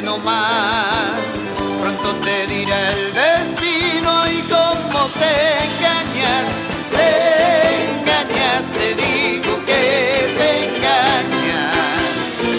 [0.04, 1.20] No más.
[1.82, 6.46] Pronto te dirá el destino y cómo te engañas,
[6.92, 11.76] te engañas, te digo que te engañas.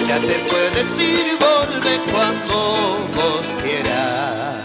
[0.07, 4.61] Ya te puedes ir, vuelve cuando vos quieras.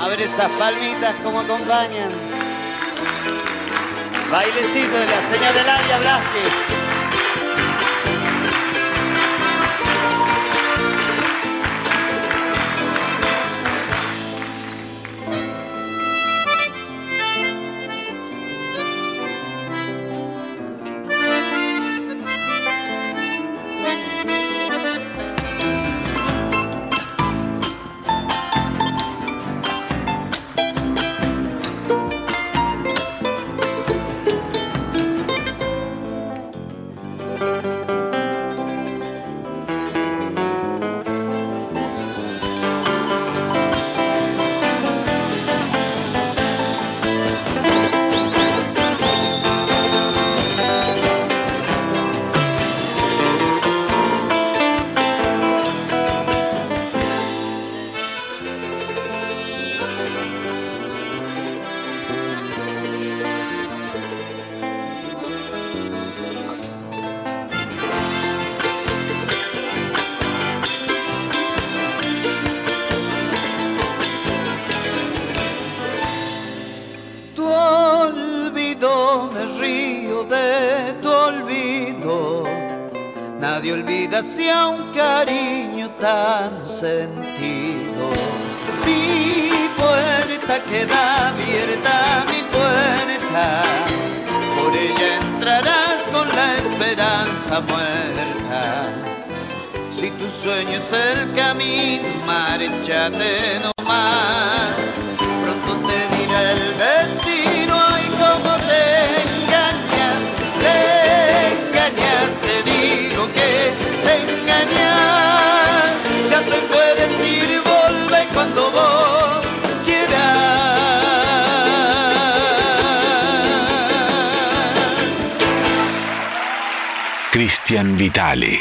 [0.00, 2.10] A ver esas palmitas como acompañan.
[4.30, 6.67] Bailecito de la señora Eladia Blasquez.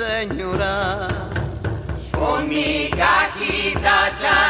[0.00, 1.08] Señora,
[2.10, 4.49] con mi cajita chayera,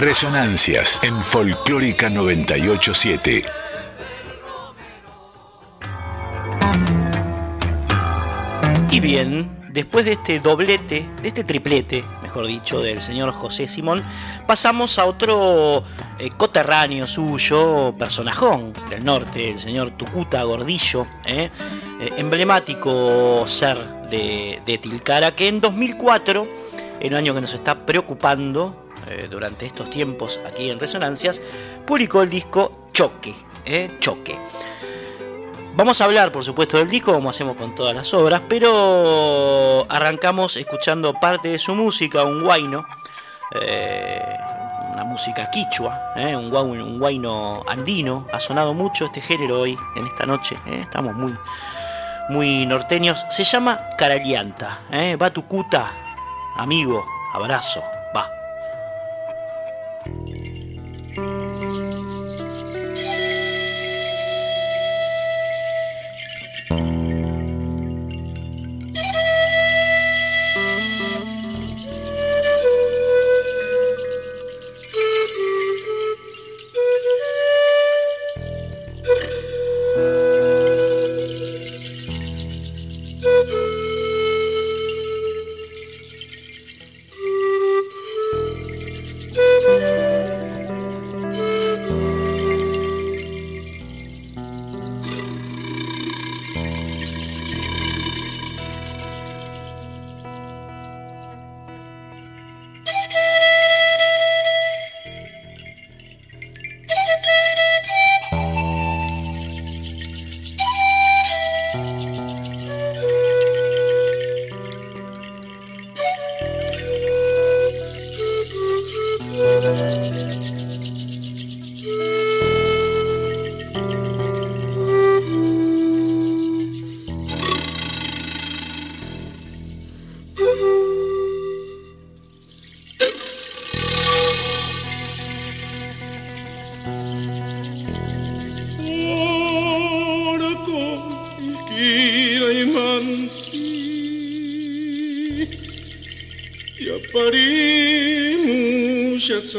[0.00, 3.44] Resonancias en Folclórica 987.
[8.90, 14.02] Y bien, después de este doblete, de este triplete, mejor dicho, del señor José Simón,
[14.46, 15.84] pasamos a otro
[16.18, 21.50] eh, coterráneo suyo, personajón del norte, el señor Tucuta Gordillo, eh,
[22.00, 23.76] eh, emblemático ser
[24.08, 26.48] de, de Tilcara, que en 2004,
[27.00, 28.79] el año que nos está preocupando
[29.10, 31.40] eh, durante estos tiempos aquí en Resonancias,
[31.86, 33.34] publicó el disco Choque,
[33.64, 34.38] eh, Choque.
[35.74, 40.56] Vamos a hablar, por supuesto, del disco, como hacemos con todas las obras, pero arrancamos
[40.56, 42.86] escuchando parte de su música, un guayno,
[43.60, 44.36] eh,
[44.92, 46.98] una música quichua, eh, un, guay- un
[47.68, 48.26] andino.
[48.32, 50.58] Ha sonado mucho este género hoy, en esta noche.
[50.66, 51.34] estamos muy,
[52.28, 53.24] muy norteños.
[53.30, 54.80] Se llama Caralianta.
[54.90, 55.16] ¿eh?
[55.16, 55.46] Va tu
[60.04, 60.39] thank you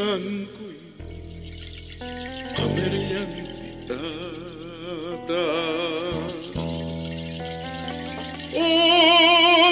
[0.00, 0.74] sankui
[2.56, 5.44] kamerjantitata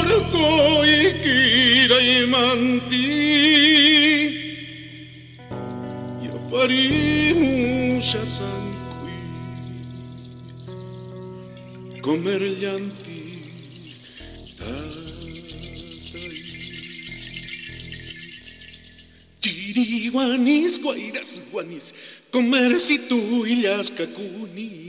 [0.00, 0.48] orko
[0.98, 3.06] ikiraimanti
[6.24, 9.18] ja parimusa sankui
[12.06, 13.09] komerjanti
[20.10, 21.94] guanis, guairas, guanis,
[22.30, 24.80] comer si tú y las cacuni.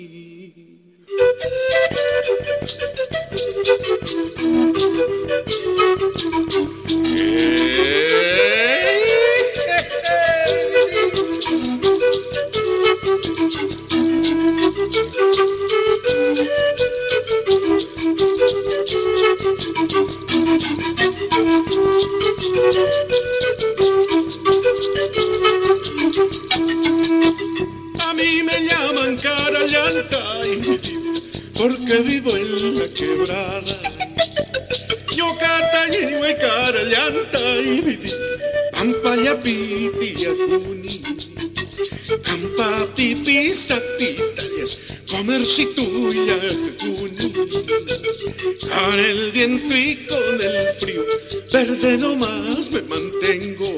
[31.61, 33.77] Porque vivo en la quebrada.
[35.15, 38.11] Yo cata y cara llanta y vidi,
[38.71, 40.25] pampa ya piti
[40.63, 41.01] kuni.
[42.23, 44.79] Campa pipi satitalias,
[45.11, 46.39] comer si tuya
[46.79, 47.31] kuni.
[48.73, 51.05] Con el viento y con el frío,
[51.53, 53.69] verde nomás me mantengo.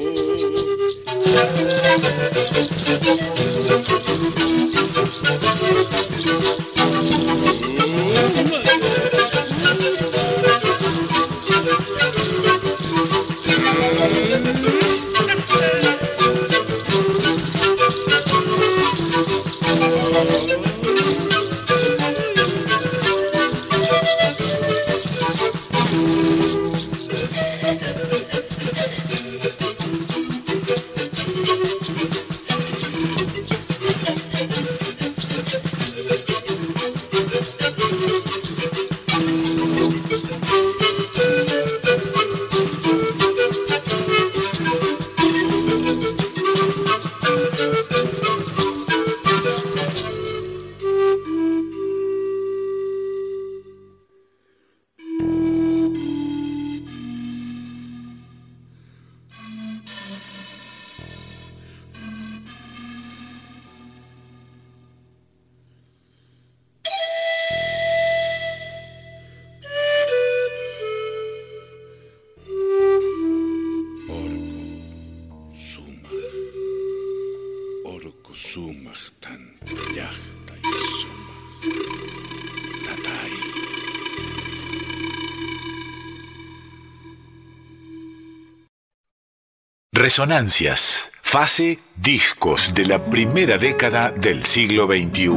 [90.14, 95.28] Resonancias, fase discos de la primera década del siglo XXI.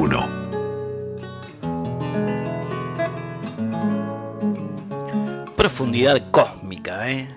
[5.55, 7.27] Profundidad cósmica, ¿eh?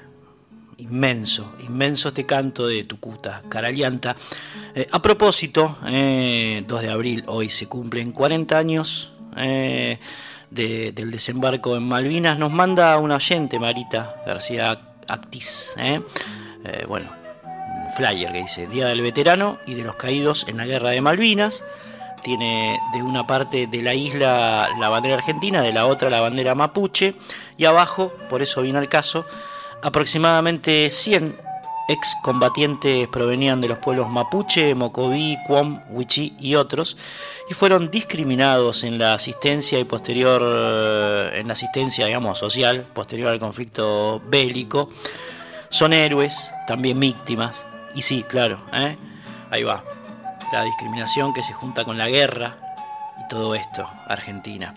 [0.77, 4.15] Inmenso, inmenso este canto de Tucuta, Caralianta.
[4.75, 9.99] Eh, a propósito, 2 eh, de abril, hoy se cumplen 40 años eh,
[10.51, 14.79] del desembarco en Malvinas, nos manda una oyente, Marita García
[15.09, 15.75] Actis.
[16.65, 17.20] Eh, bueno,
[17.91, 21.65] flyer que dice Día del Veterano y de los Caídos en la Guerra de Malvinas.
[22.23, 26.55] Tiene de una parte de la isla la bandera argentina, de la otra la bandera
[26.55, 27.15] mapuche,
[27.57, 29.25] y abajo, por eso viene al caso,
[29.83, 31.51] aproximadamente 100
[31.91, 36.97] excombatientes provenían de los pueblos mapuche, mocoví, cuom, huichí y otros,
[37.49, 43.31] y fueron discriminados en la asistencia y posterior, eh, en la asistencia, digamos, social, posterior
[43.31, 44.89] al conflicto bélico.
[45.69, 48.97] Son héroes, también víctimas, y sí, claro, ¿eh?
[49.51, 49.85] ahí va,
[50.53, 52.57] la discriminación que se junta con la guerra
[53.25, 54.75] y todo esto, Argentina.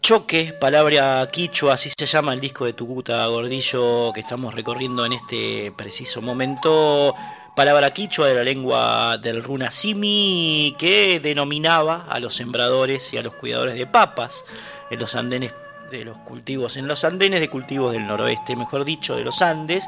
[0.00, 5.14] Choque, palabra quichua, así se llama el disco de Tucuta Gordillo que estamos recorriendo en
[5.14, 7.14] este preciso momento.
[7.56, 13.34] Palabra quichua de la lengua del runasimi que denominaba a los sembradores y a los
[13.34, 14.44] cuidadores de papas
[14.90, 15.54] en los andenes
[15.98, 19.86] de los cultivos, en los andenes de cultivos del noroeste, mejor dicho, de los Andes.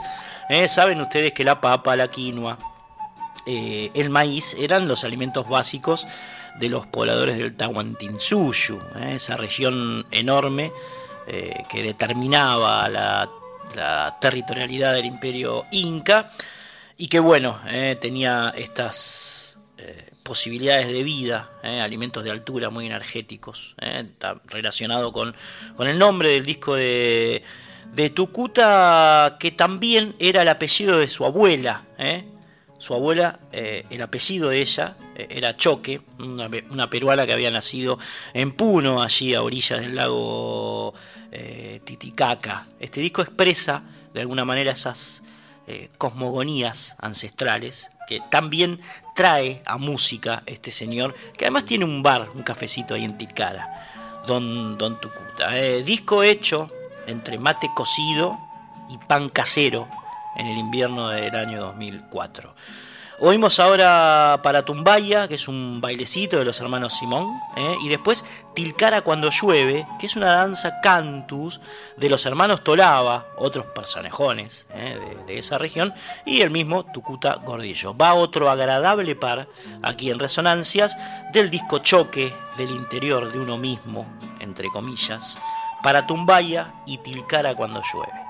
[0.49, 2.59] Eh, saben ustedes que la papa, la quinoa,
[3.47, 6.07] eh, el maíz eran los alimentos básicos
[6.59, 9.15] de los pobladores del Tahuantinsuyu, ¿eh?
[9.17, 10.73] esa región enorme
[11.27, 13.29] que determinaba la,
[14.21, 16.29] territorialidad del imperio inca
[16.97, 17.59] y que bueno,
[18.01, 19.46] tenía estas
[20.27, 25.35] posibilidades de vida, alimentos de altura muy energéticos, está relacionado con,
[25.77, 27.43] con, el nombre del disco de,
[27.95, 31.85] de Tucuta, que también era el apellido de su abuela,
[32.79, 37.99] su abuela, eh, el apellido de ella eh, era Choque, una, peruana que había nacido
[38.35, 40.95] en Puno, allí a orillas del lago
[41.33, 42.67] eh, Titicaca.
[42.79, 43.83] Este disco expresa
[44.13, 45.23] de alguna manera esas
[45.99, 48.81] cosmogonías ancestrales que también
[49.17, 54.23] trae a música este señor, que además tiene un bar, un cafecito ahí en Tilcara,
[54.27, 55.51] Don, Don Tucuta.
[55.83, 56.71] disco hecho
[57.07, 58.39] entre mate cocido
[58.91, 59.89] y pan casero
[60.37, 62.55] en el invierno del año 2004.
[63.19, 67.27] Oímos ahora para Tumbaya, que es un bailecito de los hermanos Simón,
[67.57, 67.75] ¿eh?
[67.83, 71.63] y después Tilcara cuando llueve, que es una danza cantus
[71.97, 74.99] de los hermanos Tolaba, otros personajes ¿eh?
[75.27, 75.95] de, esa región,
[76.27, 77.97] y el mismo Tucuta Gordillo.
[77.97, 79.49] Va otro agradable par
[79.83, 80.95] aquí en Resonancias
[81.33, 84.07] del disco Choque del interior de uno mismo,
[84.41, 85.39] entre comillas,
[85.83, 88.27] para Tumbaya y Tilcara cuando llueve.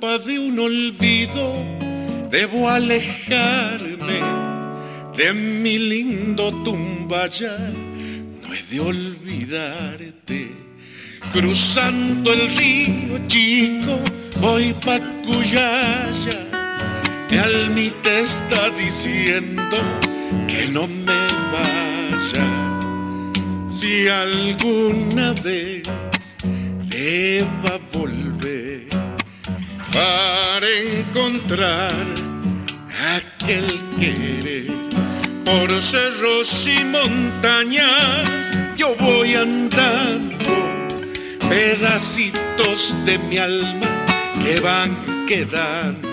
[0.00, 1.54] De un olvido
[2.30, 4.20] debo alejarme
[5.16, 7.56] de mi lindo tumbaya.
[8.42, 10.50] No he de olvidarte.
[11.32, 13.98] Cruzando el río chico
[14.40, 16.40] voy pa' Cuyaya.
[17.30, 19.76] Mi almita está diciendo
[20.46, 22.46] que no me vaya.
[23.66, 25.82] Si alguna vez
[26.88, 29.15] deba volver
[29.96, 32.04] para encontrar
[33.16, 34.70] aquel querer.
[35.44, 40.54] Por cerros y montañas yo voy andando,
[41.48, 43.88] pedacitos de mi alma
[44.42, 44.90] que van
[45.26, 46.06] quedando.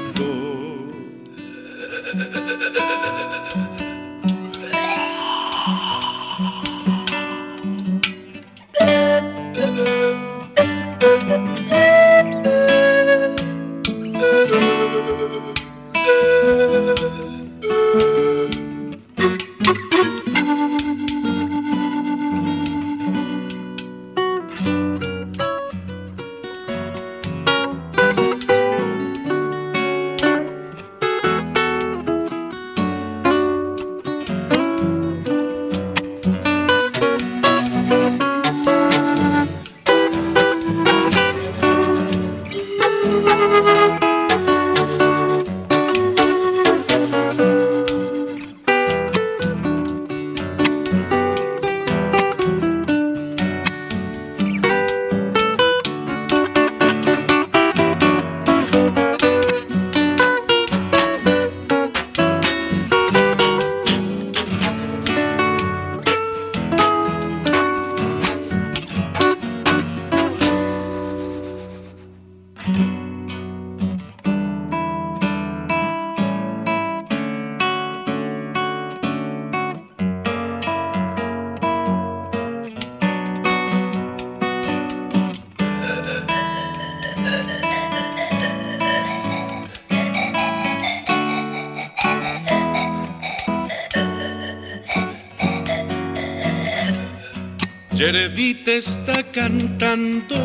[98.78, 100.36] Está cantando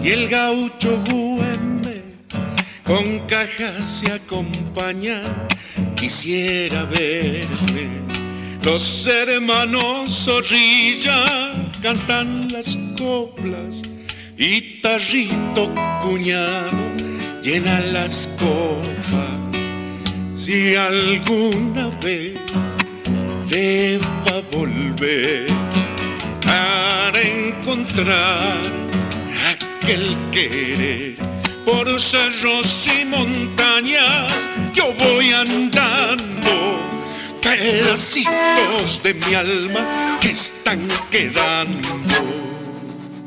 [0.00, 2.04] y el gaucho Güemes
[2.84, 5.48] con cajas se acompañan.
[5.96, 7.88] Quisiera verme.
[8.62, 11.52] Los hermanos Zorrilla
[11.82, 13.82] cantan las coplas
[14.38, 16.70] y Tarrito Cuñado
[17.42, 19.34] llena las copas.
[20.40, 22.38] Si alguna vez
[23.48, 25.63] deba volver
[27.94, 28.56] encontrar
[29.80, 31.16] aquel querer
[31.64, 36.80] por cerros y montañas, yo voy andando
[37.40, 41.88] pedacitos de mi alma que están quedando.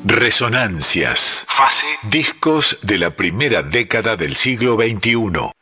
[0.06, 1.46] Resonancias.
[1.48, 1.88] Fase.
[2.04, 5.57] Discos de la primera década del siglo XXI.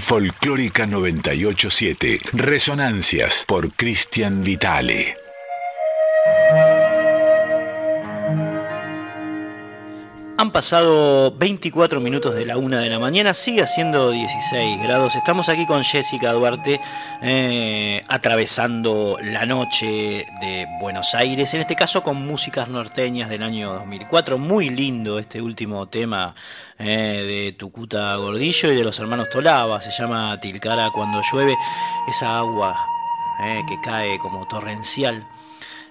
[0.00, 2.20] Folclórica 987.
[2.32, 5.16] Resonancias por Cristian Vitale.
[10.38, 15.16] Han pasado 24 minutos de la una de la mañana, sigue haciendo 16 grados.
[15.16, 16.78] Estamos aquí con Jessica Duarte
[17.22, 23.72] eh, atravesando la noche de Buenos Aires, en este caso con músicas norteñas del año
[23.74, 24.38] 2004.
[24.38, 26.34] Muy lindo este último tema
[26.78, 26.84] eh,
[27.26, 31.56] de Tucuta Gordillo y de los hermanos Tolaba, se llama Tilcara cuando llueve,
[32.08, 32.76] esa agua
[33.42, 35.26] eh, que cae como torrencial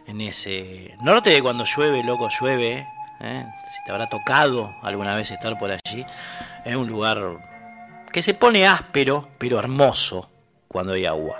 [0.08, 2.88] en ese norte de cuando llueve, loco, llueve
[3.20, 3.46] ¿eh?
[3.70, 6.06] si te habrá tocado alguna vez estar por allí,
[6.64, 7.22] es un lugar
[8.12, 10.30] que se pone áspero, pero hermoso
[10.68, 11.36] cuando hay agua.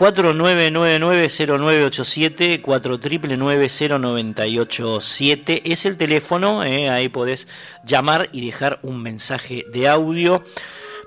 [0.00, 6.88] 4999-0987, 4999-0987 es el teléfono, ¿eh?
[6.88, 7.48] ahí podés
[7.84, 10.42] llamar y dejar un mensaje de audio.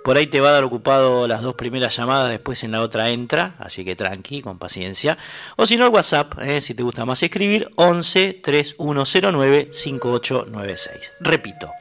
[0.03, 3.09] Por ahí te va a dar ocupado las dos primeras llamadas, después en la otra
[3.09, 5.17] entra, así que tranqui, con paciencia.
[5.55, 11.13] O si no, el WhatsApp, eh, si te gusta más escribir, 11 3109 5896.
[11.19, 11.71] Repito,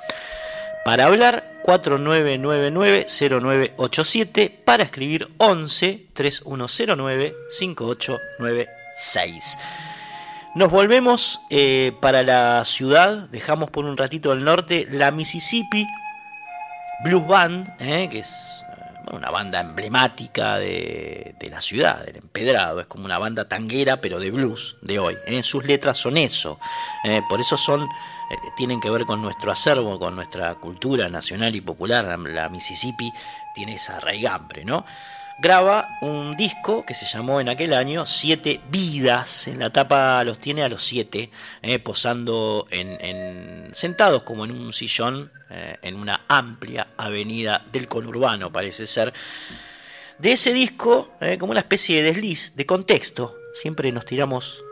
[0.84, 9.58] para hablar 4999-0987, para escribir 11 3109 5896.
[10.54, 15.86] Nos volvemos eh, para la ciudad, dejamos por un ratito el norte la Mississippi,
[17.02, 22.86] Blues Band, eh, que es eh, una banda emblemática de, la ciudad, del empedrado, es
[22.86, 25.16] como una banda tanguera, pero de blues de hoy.
[25.26, 25.42] Eh.
[25.42, 26.58] Sus letras son eso,
[27.28, 27.88] por eso son,
[28.56, 32.18] tienen que ver con nuestro acervo, con nuestra cultura nacional y popular.
[32.18, 33.12] La Mississippi
[33.54, 34.84] tiene esa raigambre, ¿no?
[35.42, 39.48] graba un disco que se llamó en aquel año Siete Vidas.
[39.48, 41.30] En la tapa los tiene a los siete,
[41.62, 48.52] eh, posando en, sentados como en un sillón eh, en una amplia avenida del conurbano,
[48.52, 49.12] parece ser.
[50.18, 54.64] De ese disco, eh, como una especie de desliz, de contexto, siempre nos tiramos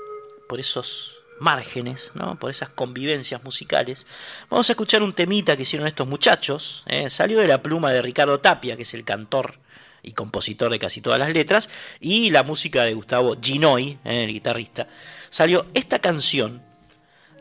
[0.49, 2.39] por esos márgenes, ¿no?
[2.39, 4.07] por esas convivencias musicales.
[4.49, 6.85] Vamos a escuchar un temita que hicieron estos muchachos.
[7.09, 9.59] Salió de la pluma de Ricardo Tapia, que es el cantor
[10.03, 11.69] y compositor de casi todas las letras,
[12.01, 14.89] y la música de Gustavo Ginoy, eh, el guitarrista,
[15.29, 16.63] salió esta canción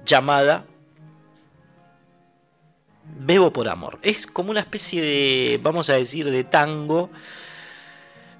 [0.06, 0.66] llamada
[3.18, 4.00] Bebo por Amor.
[4.04, 7.10] Es como una especie de, vamos a decir, de tango,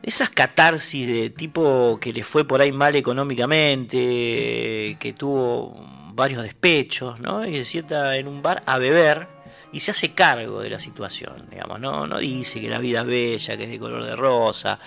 [0.10, 7.20] esas catarsis de tipo que le fue por ahí mal económicamente, que tuvo varios despechos,
[7.20, 7.46] ¿no?
[7.46, 9.28] Y se sienta en un bar a beber
[9.72, 13.06] y se hace cargo de la situación, digamos, no, no dice que la vida es
[13.06, 14.80] bella, que es de color de rosa,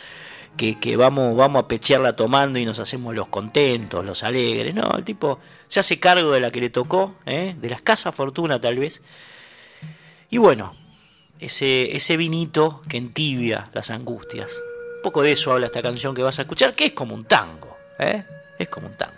[0.57, 4.91] que, que, vamos, vamos a pechearla tomando y nos hacemos los contentos, los alegres, no,
[4.99, 5.39] el tipo
[5.69, 7.55] se hace cargo de la que le tocó, ¿eh?
[7.57, 9.03] de la escasa fortuna tal vez,
[10.31, 10.75] y bueno,
[11.39, 14.61] ese, ese vinito que entibia las angustias,
[15.03, 17.77] poco de eso habla esta canción que vas a escuchar, que es como un tango,
[17.99, 18.25] ¿eh?
[18.59, 19.15] es como un tango.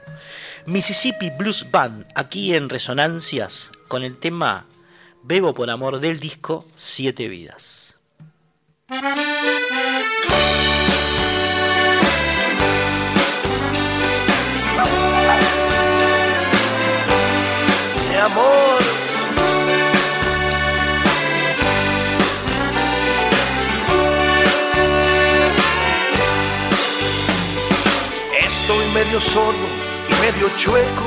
[0.66, 4.66] Mississippi Blues Band, aquí en Resonancias, con el tema
[5.22, 7.98] Bebo por amor del disco Siete Vidas.
[29.14, 29.68] Medio sordo
[30.08, 31.04] y medio chueco.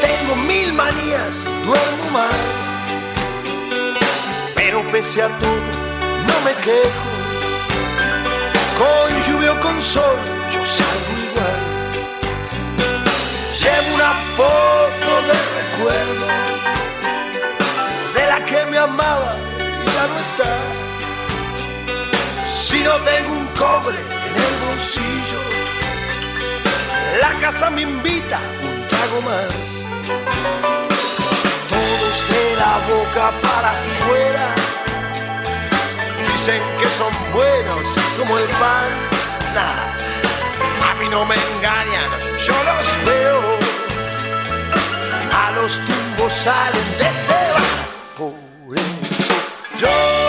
[0.00, 2.40] Tengo mil manías duermo mal.
[4.54, 5.68] Pero pese a todo,
[6.28, 7.10] no me quejo.
[8.78, 10.16] Con lluvia o con sol,
[10.54, 11.60] yo salgo igual.
[13.60, 16.26] Llevo una foto de recuerdo
[18.14, 19.36] de la que me amaba
[19.84, 20.52] y ya no está.
[22.62, 25.53] Si no tengo un cobre en el bolsillo,
[27.20, 29.74] la casa me invita un trago más
[32.28, 34.54] de la boca para afuera.
[36.32, 37.86] Dicen que son buenos
[38.18, 38.90] como el pan.
[39.54, 42.10] Nah, a mí no me engañan,
[42.46, 43.40] yo los veo.
[45.32, 48.34] A los tumbos salen desde abajo.
[48.66, 49.34] Por eso
[49.80, 50.23] yo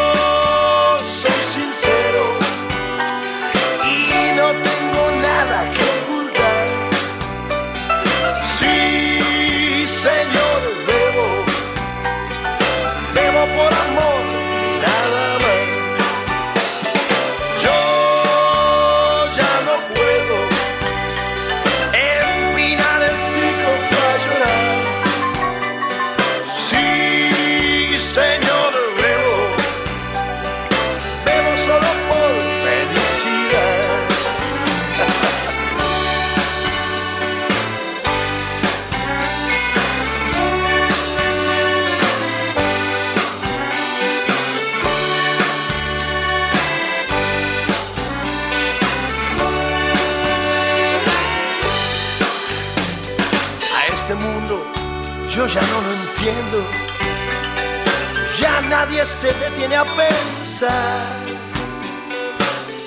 [59.76, 61.26] a pensar.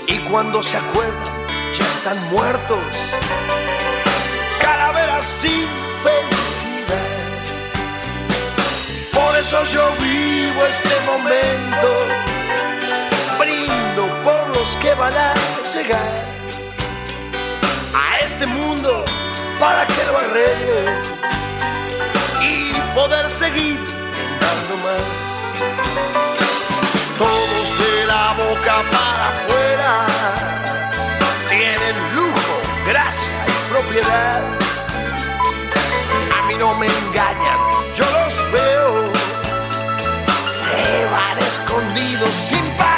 [0.06, 1.24] Y cuando se acuerda,
[1.76, 2.78] ya están muertos.
[4.60, 5.66] Calaveras sin
[6.04, 7.18] felicidad.
[9.12, 11.88] Por eso yo vivo este momento.
[13.38, 15.34] Brindo por los que van a
[15.74, 16.24] llegar
[17.94, 19.04] a este mundo
[19.60, 21.02] para que lo arreglen
[22.42, 25.17] y poder seguir andando más
[28.08, 29.92] la boca para afuera.
[31.50, 32.52] Tienen lujo,
[32.86, 34.40] gracia y propiedad.
[36.36, 37.58] A mí no me engañan,
[37.98, 39.12] yo los veo.
[40.62, 42.97] Se van escondidos sin parar.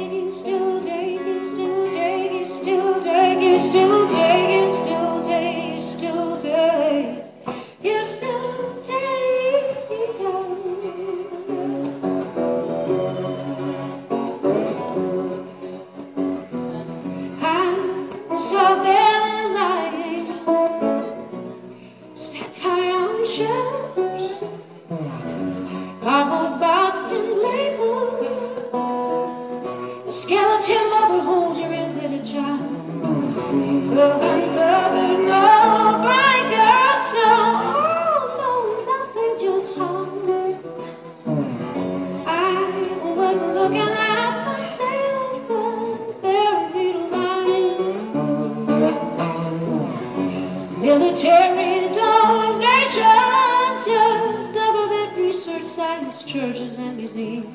[55.71, 57.47] silence churches and museums.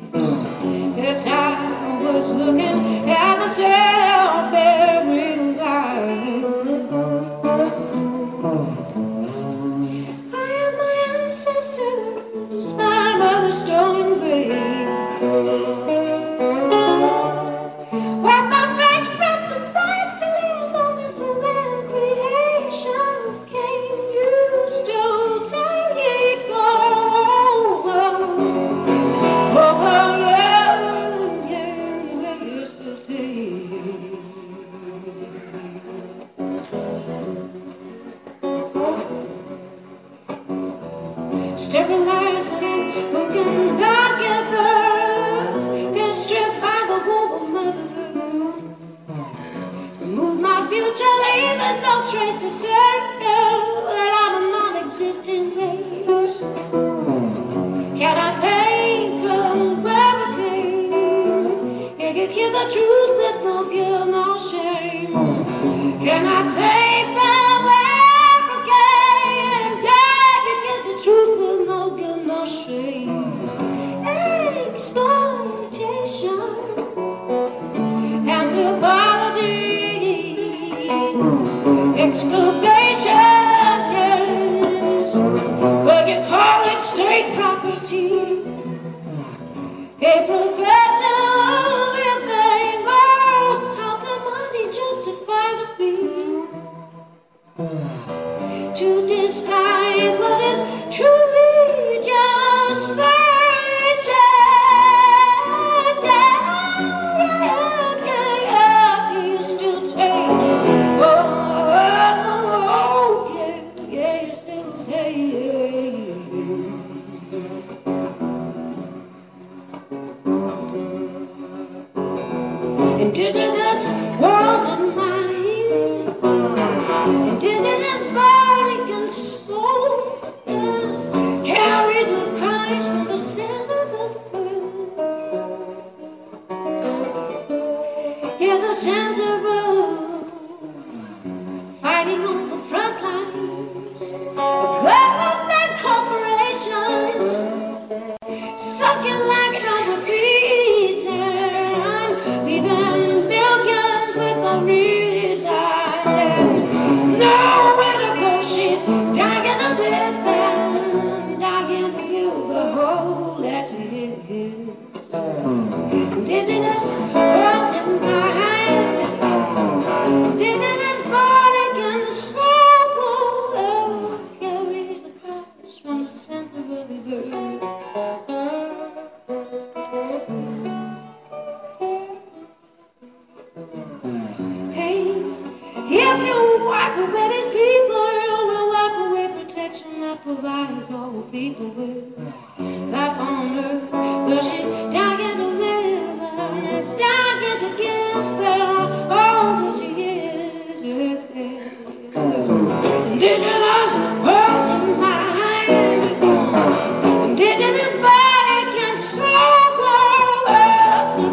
[0.96, 3.95] Yes, I was looking at the same.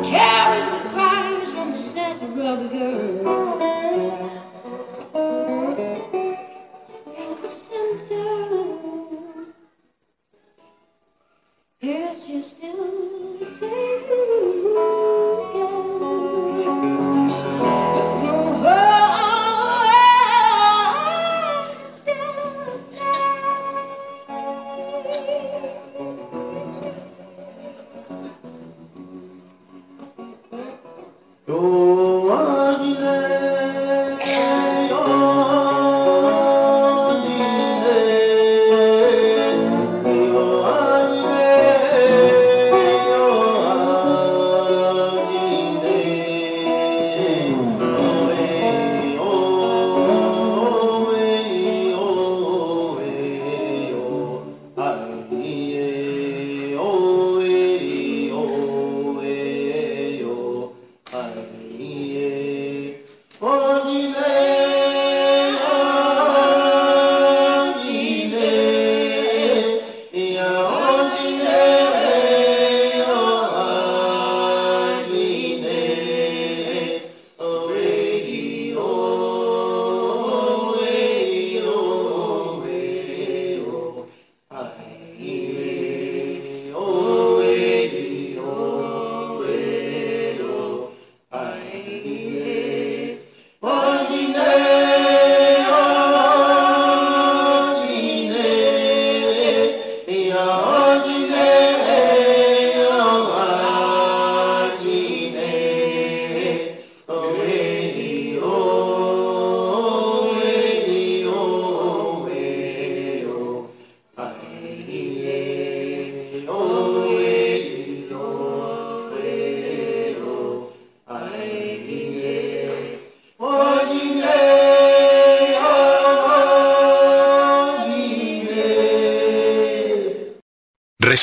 [0.01, 3.12] Carries the cries from the center of the earth.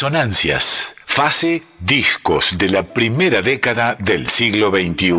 [0.00, 5.12] Resonancias, fase discos de la primera década del siglo XXI.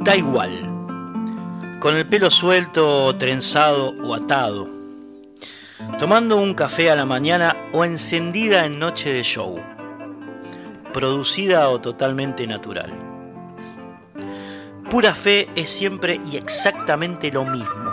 [0.00, 0.52] Da igual.
[1.80, 4.70] Con el pelo suelto, trenzado o atado.
[5.98, 9.62] Tomando un café a la mañana o encendida en noche de show.
[10.94, 12.90] Producida o totalmente natural.
[14.88, 17.83] Pura fe es siempre y exactamente lo mismo.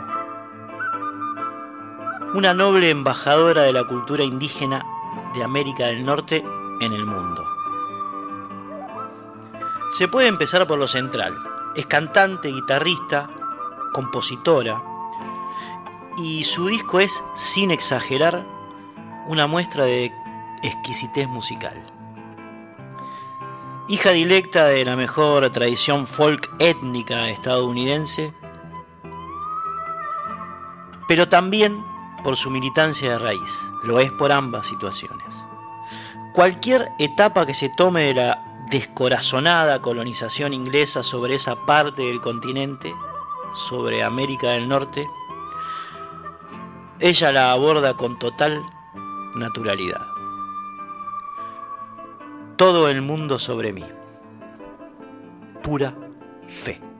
[2.41, 4.84] Una noble embajadora de la cultura indígena
[5.35, 6.43] de América del Norte
[6.80, 7.45] en el mundo.
[9.91, 11.38] Se puede empezar por lo central.
[11.76, 13.27] Es cantante, guitarrista,
[13.93, 14.81] compositora
[16.18, 18.43] y su disco es, sin exagerar,
[19.27, 20.11] una muestra de
[20.63, 21.80] exquisitez musical.
[23.88, 28.34] Hija directa de la mejor tradición folk étnica estadounidense,
[31.07, 31.90] pero también
[32.22, 35.48] por su militancia de raíz, lo es por ambas situaciones.
[36.34, 42.95] Cualquier etapa que se tome de la descorazonada colonización inglesa sobre esa parte del continente,
[43.53, 45.07] sobre América del Norte,
[46.99, 48.64] ella la aborda con total
[49.35, 50.07] naturalidad.
[52.56, 53.84] Todo el mundo sobre mí.
[55.64, 55.95] Pura
[56.48, 56.90] fe.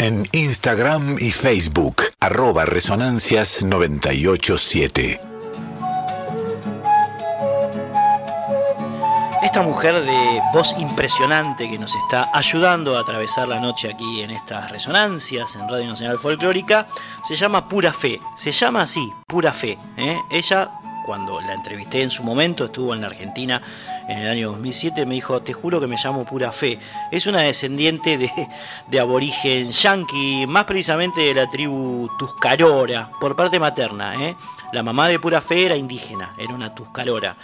[0.00, 5.20] En Instagram y Facebook, arroba Resonancias 987.
[9.40, 14.32] Esta mujer de voz impresionante que nos está ayudando a atravesar la noche aquí en
[14.32, 16.88] estas resonancias en Radio Nacional Folclórica
[17.22, 18.18] se llama Pura Fe.
[18.34, 19.78] Se llama así, Pura Fe.
[19.96, 20.18] ¿eh?
[20.28, 20.72] Ella,
[21.06, 23.62] cuando la entrevisté en su momento, estuvo en la Argentina
[24.08, 26.78] en el año 2007, me dijo, te juro que me llamo Pura Fe.
[27.12, 28.30] Es una descendiente de,
[28.88, 34.14] de aborigen yanqui, más precisamente de la tribu Tuscarora, por parte materna.
[34.26, 34.34] ¿eh?
[34.72, 37.36] La mamá de Pura Fe era indígena, era una Tuscarora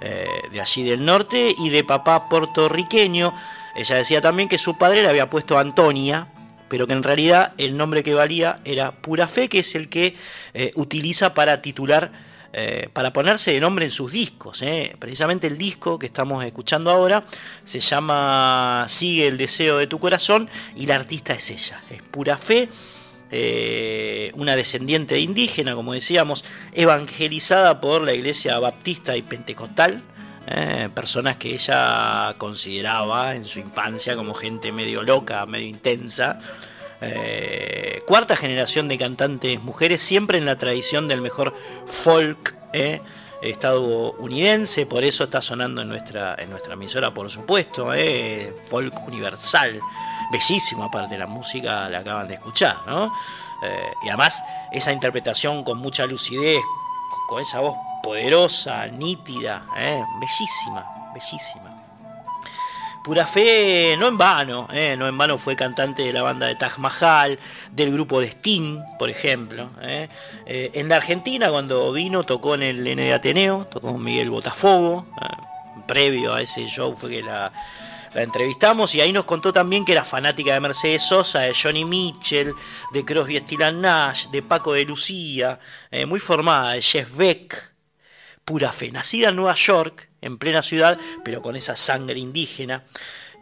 [0.00, 3.34] eh, de allí del norte y de papá puertorriqueño.
[3.74, 6.28] Ella decía también que su padre le había puesto Antonia,
[6.68, 10.16] pero que en realidad el nombre que valía era Pura Fe, que es el que
[10.54, 12.10] eh, utiliza para titular,
[12.58, 14.62] eh, para ponerse de nombre en sus discos.
[14.62, 14.96] eh.
[14.98, 17.22] Precisamente el disco que estamos escuchando ahora
[17.66, 22.38] se llama Sigue el deseo de tu corazón y la artista es ella, es Pura
[22.38, 22.70] Fe.
[23.30, 30.02] eh, una descendiente indígena, como decíamos, evangelizada por la iglesia baptista y pentecostal,
[30.94, 36.38] personas que ella consideraba en su infancia como gente medio loca, medio intensa.
[37.00, 41.54] Eh, cuarta generación de cantantes mujeres, siempre en la tradición del mejor
[41.86, 42.54] folk
[43.40, 47.90] estadounidense, por eso está sonando en nuestra, en nuestra emisora, por supuesto,
[48.68, 49.80] folk universal
[50.30, 53.12] bellísima aparte de la música, la acaban de escuchar, ¿no?
[53.62, 54.42] Eh, y además
[54.72, 56.62] esa interpretación con mucha lucidez,
[57.28, 60.02] con esa voz poderosa, nítida, ¿eh?
[60.20, 61.75] bellísima, bellísima.
[63.06, 64.96] Pura Fe, no en vano, ¿eh?
[64.98, 67.38] no en vano fue cantante de la banda de Taj Mahal,
[67.70, 69.70] del grupo de Sting, por ejemplo.
[70.44, 75.06] en la Argentina, cuando vino, tocó en el N de Ateneo, tocó con Miguel Botafogo.
[75.86, 77.52] previo a ese show fue que la,
[78.12, 82.54] entrevistamos y ahí nos contó también que era fanática de Mercedes Sosa, de Johnny Mitchell,
[82.92, 85.60] de Crosby, Stills Nash, de Paco de Lucía,
[85.92, 87.75] eh, muy formada, de Jeff Beck,
[88.46, 88.90] pura fe.
[88.90, 92.84] Nacida en Nueva York, en plena ciudad, pero con esa sangre indígena,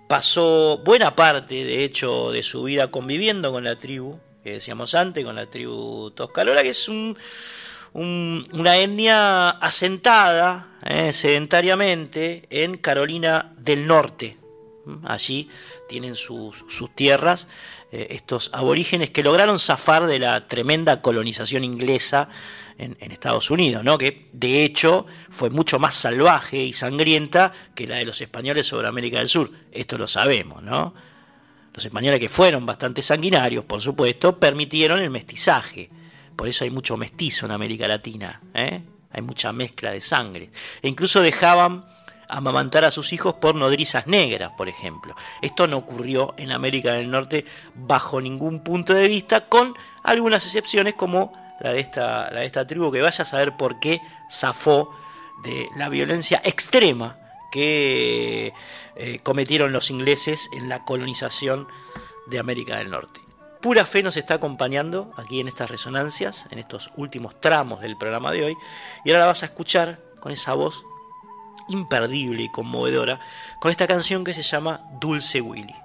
[0.09, 5.24] pasó buena parte, de hecho, de su vida conviviendo con la tribu, que decíamos antes,
[5.24, 14.39] con la tribu Toscalora, que es una etnia asentada eh, sedentariamente en Carolina del Norte,
[15.05, 15.48] Allí
[15.89, 16.64] tienen sus,
[16.94, 17.48] tierras
[17.93, 22.28] eh, estos aborígenes que lograron zafar de la tremenda colonización inglesa
[22.79, 23.97] en, Estados Unidos, ¿no?
[23.97, 28.89] que de hecho fue mucho más salvaje y sangrienta que la de los españoles sobre
[28.89, 29.51] América del Sur.
[29.73, 30.95] Esto lo sabemos, ¿no?
[31.73, 35.91] Los españoles que fueron bastante sanguinarios, por supuesto, permitieron el mestizaje.
[36.37, 38.81] Por eso hay mucho mestizo en América Latina, ¿eh?
[39.11, 40.51] hay mucha mezcla de sangre.
[40.83, 41.85] E incluso dejaban
[42.29, 45.15] amamantar a sus hijos por nodrizas negras, por ejemplo.
[45.43, 47.45] Esto no ocurrió en América del Norte
[47.75, 52.66] bajo ningún punto de vista, con algunas excepciones como la de esta, la de esta
[52.66, 54.01] tribu, que vaya a saber por qué
[54.31, 54.94] zafó
[55.43, 57.18] de la violencia extrema
[57.52, 58.52] que
[58.97, 61.68] eh, cometieron los ingleses en la colonización
[62.26, 63.20] de América del Norte.
[63.60, 68.32] Pura Fe nos está acompañando aquí en estas resonancias, en estos últimos tramos del programa
[68.32, 68.56] de hoy,
[69.05, 70.85] y ahora la vas a escuchar con esa voz
[71.68, 73.20] imperdible y conmovedora
[73.60, 75.84] con esta canción que se llama Dulce Willy.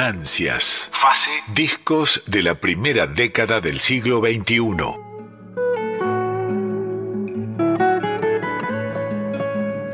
[0.00, 0.88] Resonancias.
[0.94, 1.28] Fase.
[1.54, 4.58] Discos de la primera década del siglo XXI.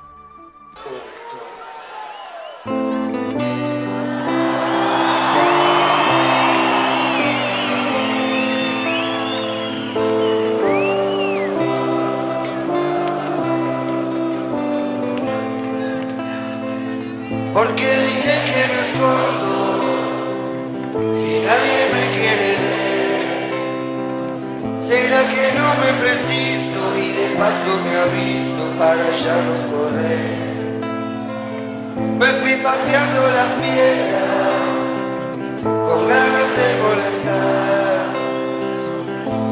[24.88, 30.82] ¿Será que no me preciso y de paso me aviso para ya no correr?
[32.20, 34.80] Me fui pateando las piedras
[35.64, 38.04] con ganas de molestar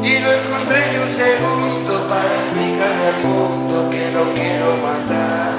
[0.04, 5.52] y no encontré ni un segundo para explicarle al mundo que lo quiero matar.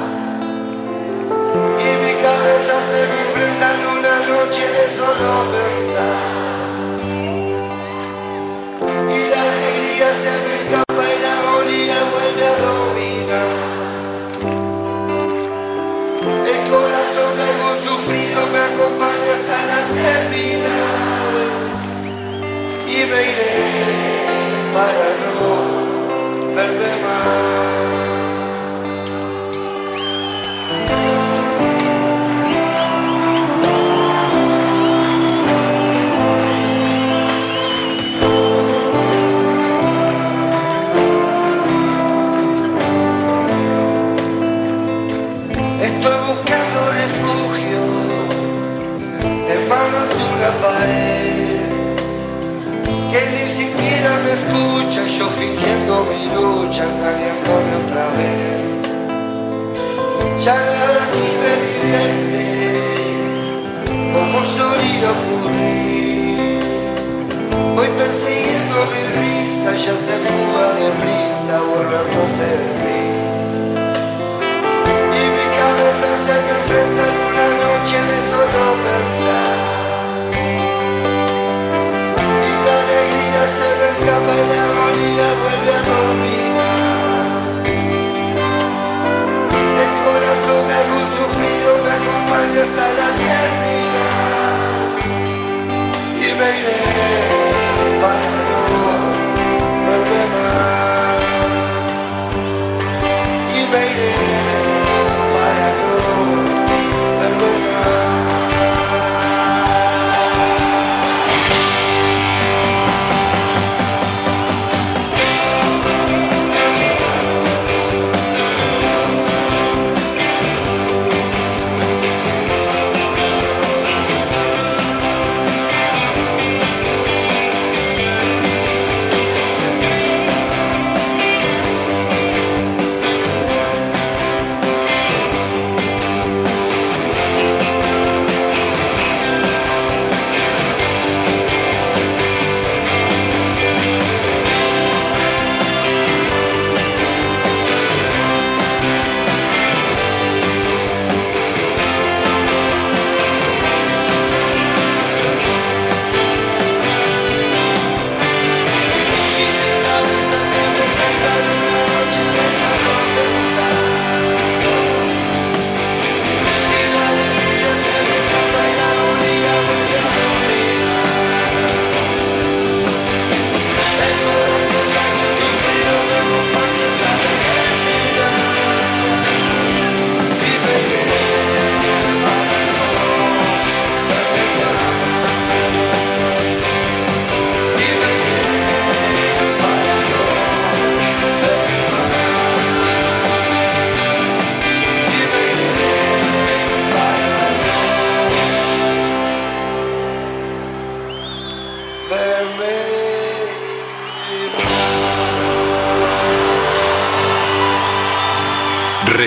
[1.81, 6.42] Y mi cabeza se me enfrenta en una noche de solo pensar.
[10.03, 13.51] Alegría se me escapa y la agonía vuelve a dominar.
[16.51, 17.47] El corazón de
[17.81, 21.35] sufrido me acompaña hasta la terminal.
[22.87, 23.53] Y me iré
[24.73, 27.92] para no verme más.
[54.09, 58.73] Me escucha, yo fingiendo mi lucha, engañándome otra vez.
[60.43, 62.45] Ya nada aquí me divierte,
[64.13, 66.59] como solía ocurrir.
[67.75, 73.03] Voy persiguiendo mi risa, ya se fuga de prisa, burlándose de mí.
[75.19, 79.52] Y mi cabeza se me enfrenta en una noche de solo pensar.
[83.45, 87.23] se me escapa y la vuelve a dominar.
[89.83, 94.13] El corazón de algún sufrido me acompaña hasta la eternidad
[96.15, 97.42] y me iré.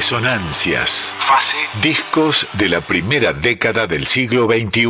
[0.09, 1.16] Resonancias.
[1.19, 1.57] Fase.
[1.83, 4.87] Discos de la primera década del siglo XXI.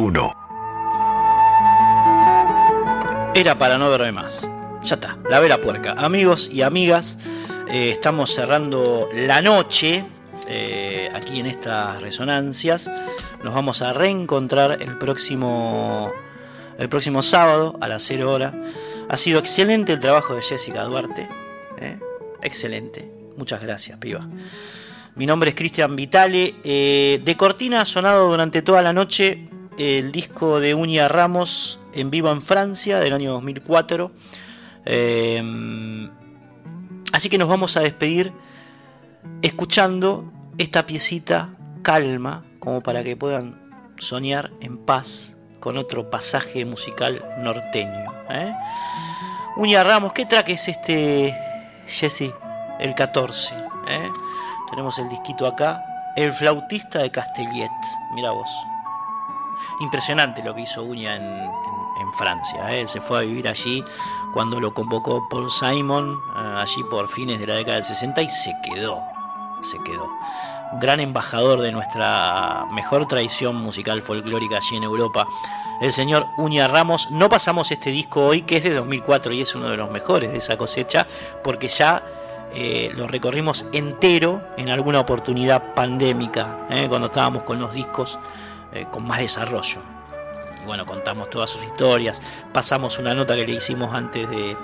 [3.34, 4.46] Era para no verme más.
[4.84, 5.94] Ya está, la vera puerca.
[5.96, 7.18] Amigos y amigas,
[7.66, 10.04] eh, estamos cerrando la noche
[10.48, 12.90] eh, aquí en estas resonancias.
[13.42, 16.12] Nos vamos a reencontrar el próximo,
[16.78, 18.52] el próximo sábado a las 0 horas.
[19.08, 21.26] Ha sido excelente el trabajo de Jessica Duarte.
[21.78, 21.98] ¿eh?
[22.42, 23.10] Excelente.
[23.38, 24.20] Muchas gracias, piba.
[25.16, 26.56] Mi nombre es Cristian Vitale.
[26.62, 29.48] Eh, de cortina ha sonado durante toda la noche
[29.78, 34.12] el disco de Uña Ramos en vivo en Francia del año 2004.
[37.12, 38.32] así que nos vamos a despedir
[39.40, 41.48] escuchando esta piecita
[41.80, 43.58] calma, como para que puedan
[43.98, 48.12] soñar en paz con otro pasaje musical norteño.
[48.28, 48.52] ¿eh?
[49.56, 51.34] Uña Ramos, ¿qué track es este,
[51.86, 52.34] Jesse?
[52.78, 53.54] El 14.
[53.88, 54.10] ¿eh?
[54.70, 55.84] Tenemos el disquito acá.
[56.16, 57.70] El flautista de Castellet.
[58.14, 58.48] Mira vos.
[59.80, 61.50] Impresionante lo que hizo Uña en,
[62.18, 62.72] Francia.
[62.72, 62.80] ¿eh?
[62.80, 63.84] Él se fue a vivir allí
[64.32, 68.54] cuando lo convocó Paul Simon, allí por fines de la década del 60 y se
[68.62, 69.02] quedó.
[69.62, 70.08] Se quedó
[70.72, 75.26] gran embajador de nuestra mejor tradición musical folclórica allí en Europa,
[75.80, 77.10] el señor Uña Ramos.
[77.10, 80.32] No pasamos este disco hoy, que es de 2004 y es uno de los mejores
[80.32, 81.06] de esa cosecha,
[81.42, 82.02] porque ya
[82.54, 88.18] eh, lo recorrimos entero en alguna oportunidad pandémica, eh, cuando estábamos con los discos
[88.72, 89.80] eh, con más desarrollo.
[90.62, 92.20] Y bueno, contamos todas sus historias,
[92.52, 94.56] pasamos una nota que le hicimos antes de,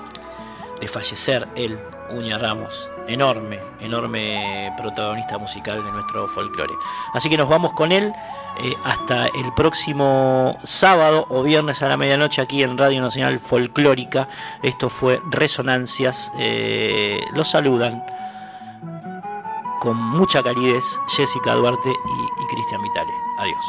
[0.80, 1.78] de fallecer él,
[2.10, 6.74] Uña Ramos enorme, enorme protagonista musical de nuestro folclore.
[7.14, 8.12] Así que nos vamos con él
[8.58, 14.28] eh, hasta el próximo sábado o viernes a la medianoche aquí en Radio Nacional Folclórica.
[14.62, 16.30] Esto fue Resonancias.
[16.38, 18.04] Eh, los saludan
[19.80, 23.12] con mucha calidez Jessica Duarte y, y Cristian Vitale.
[23.38, 23.64] Adiós.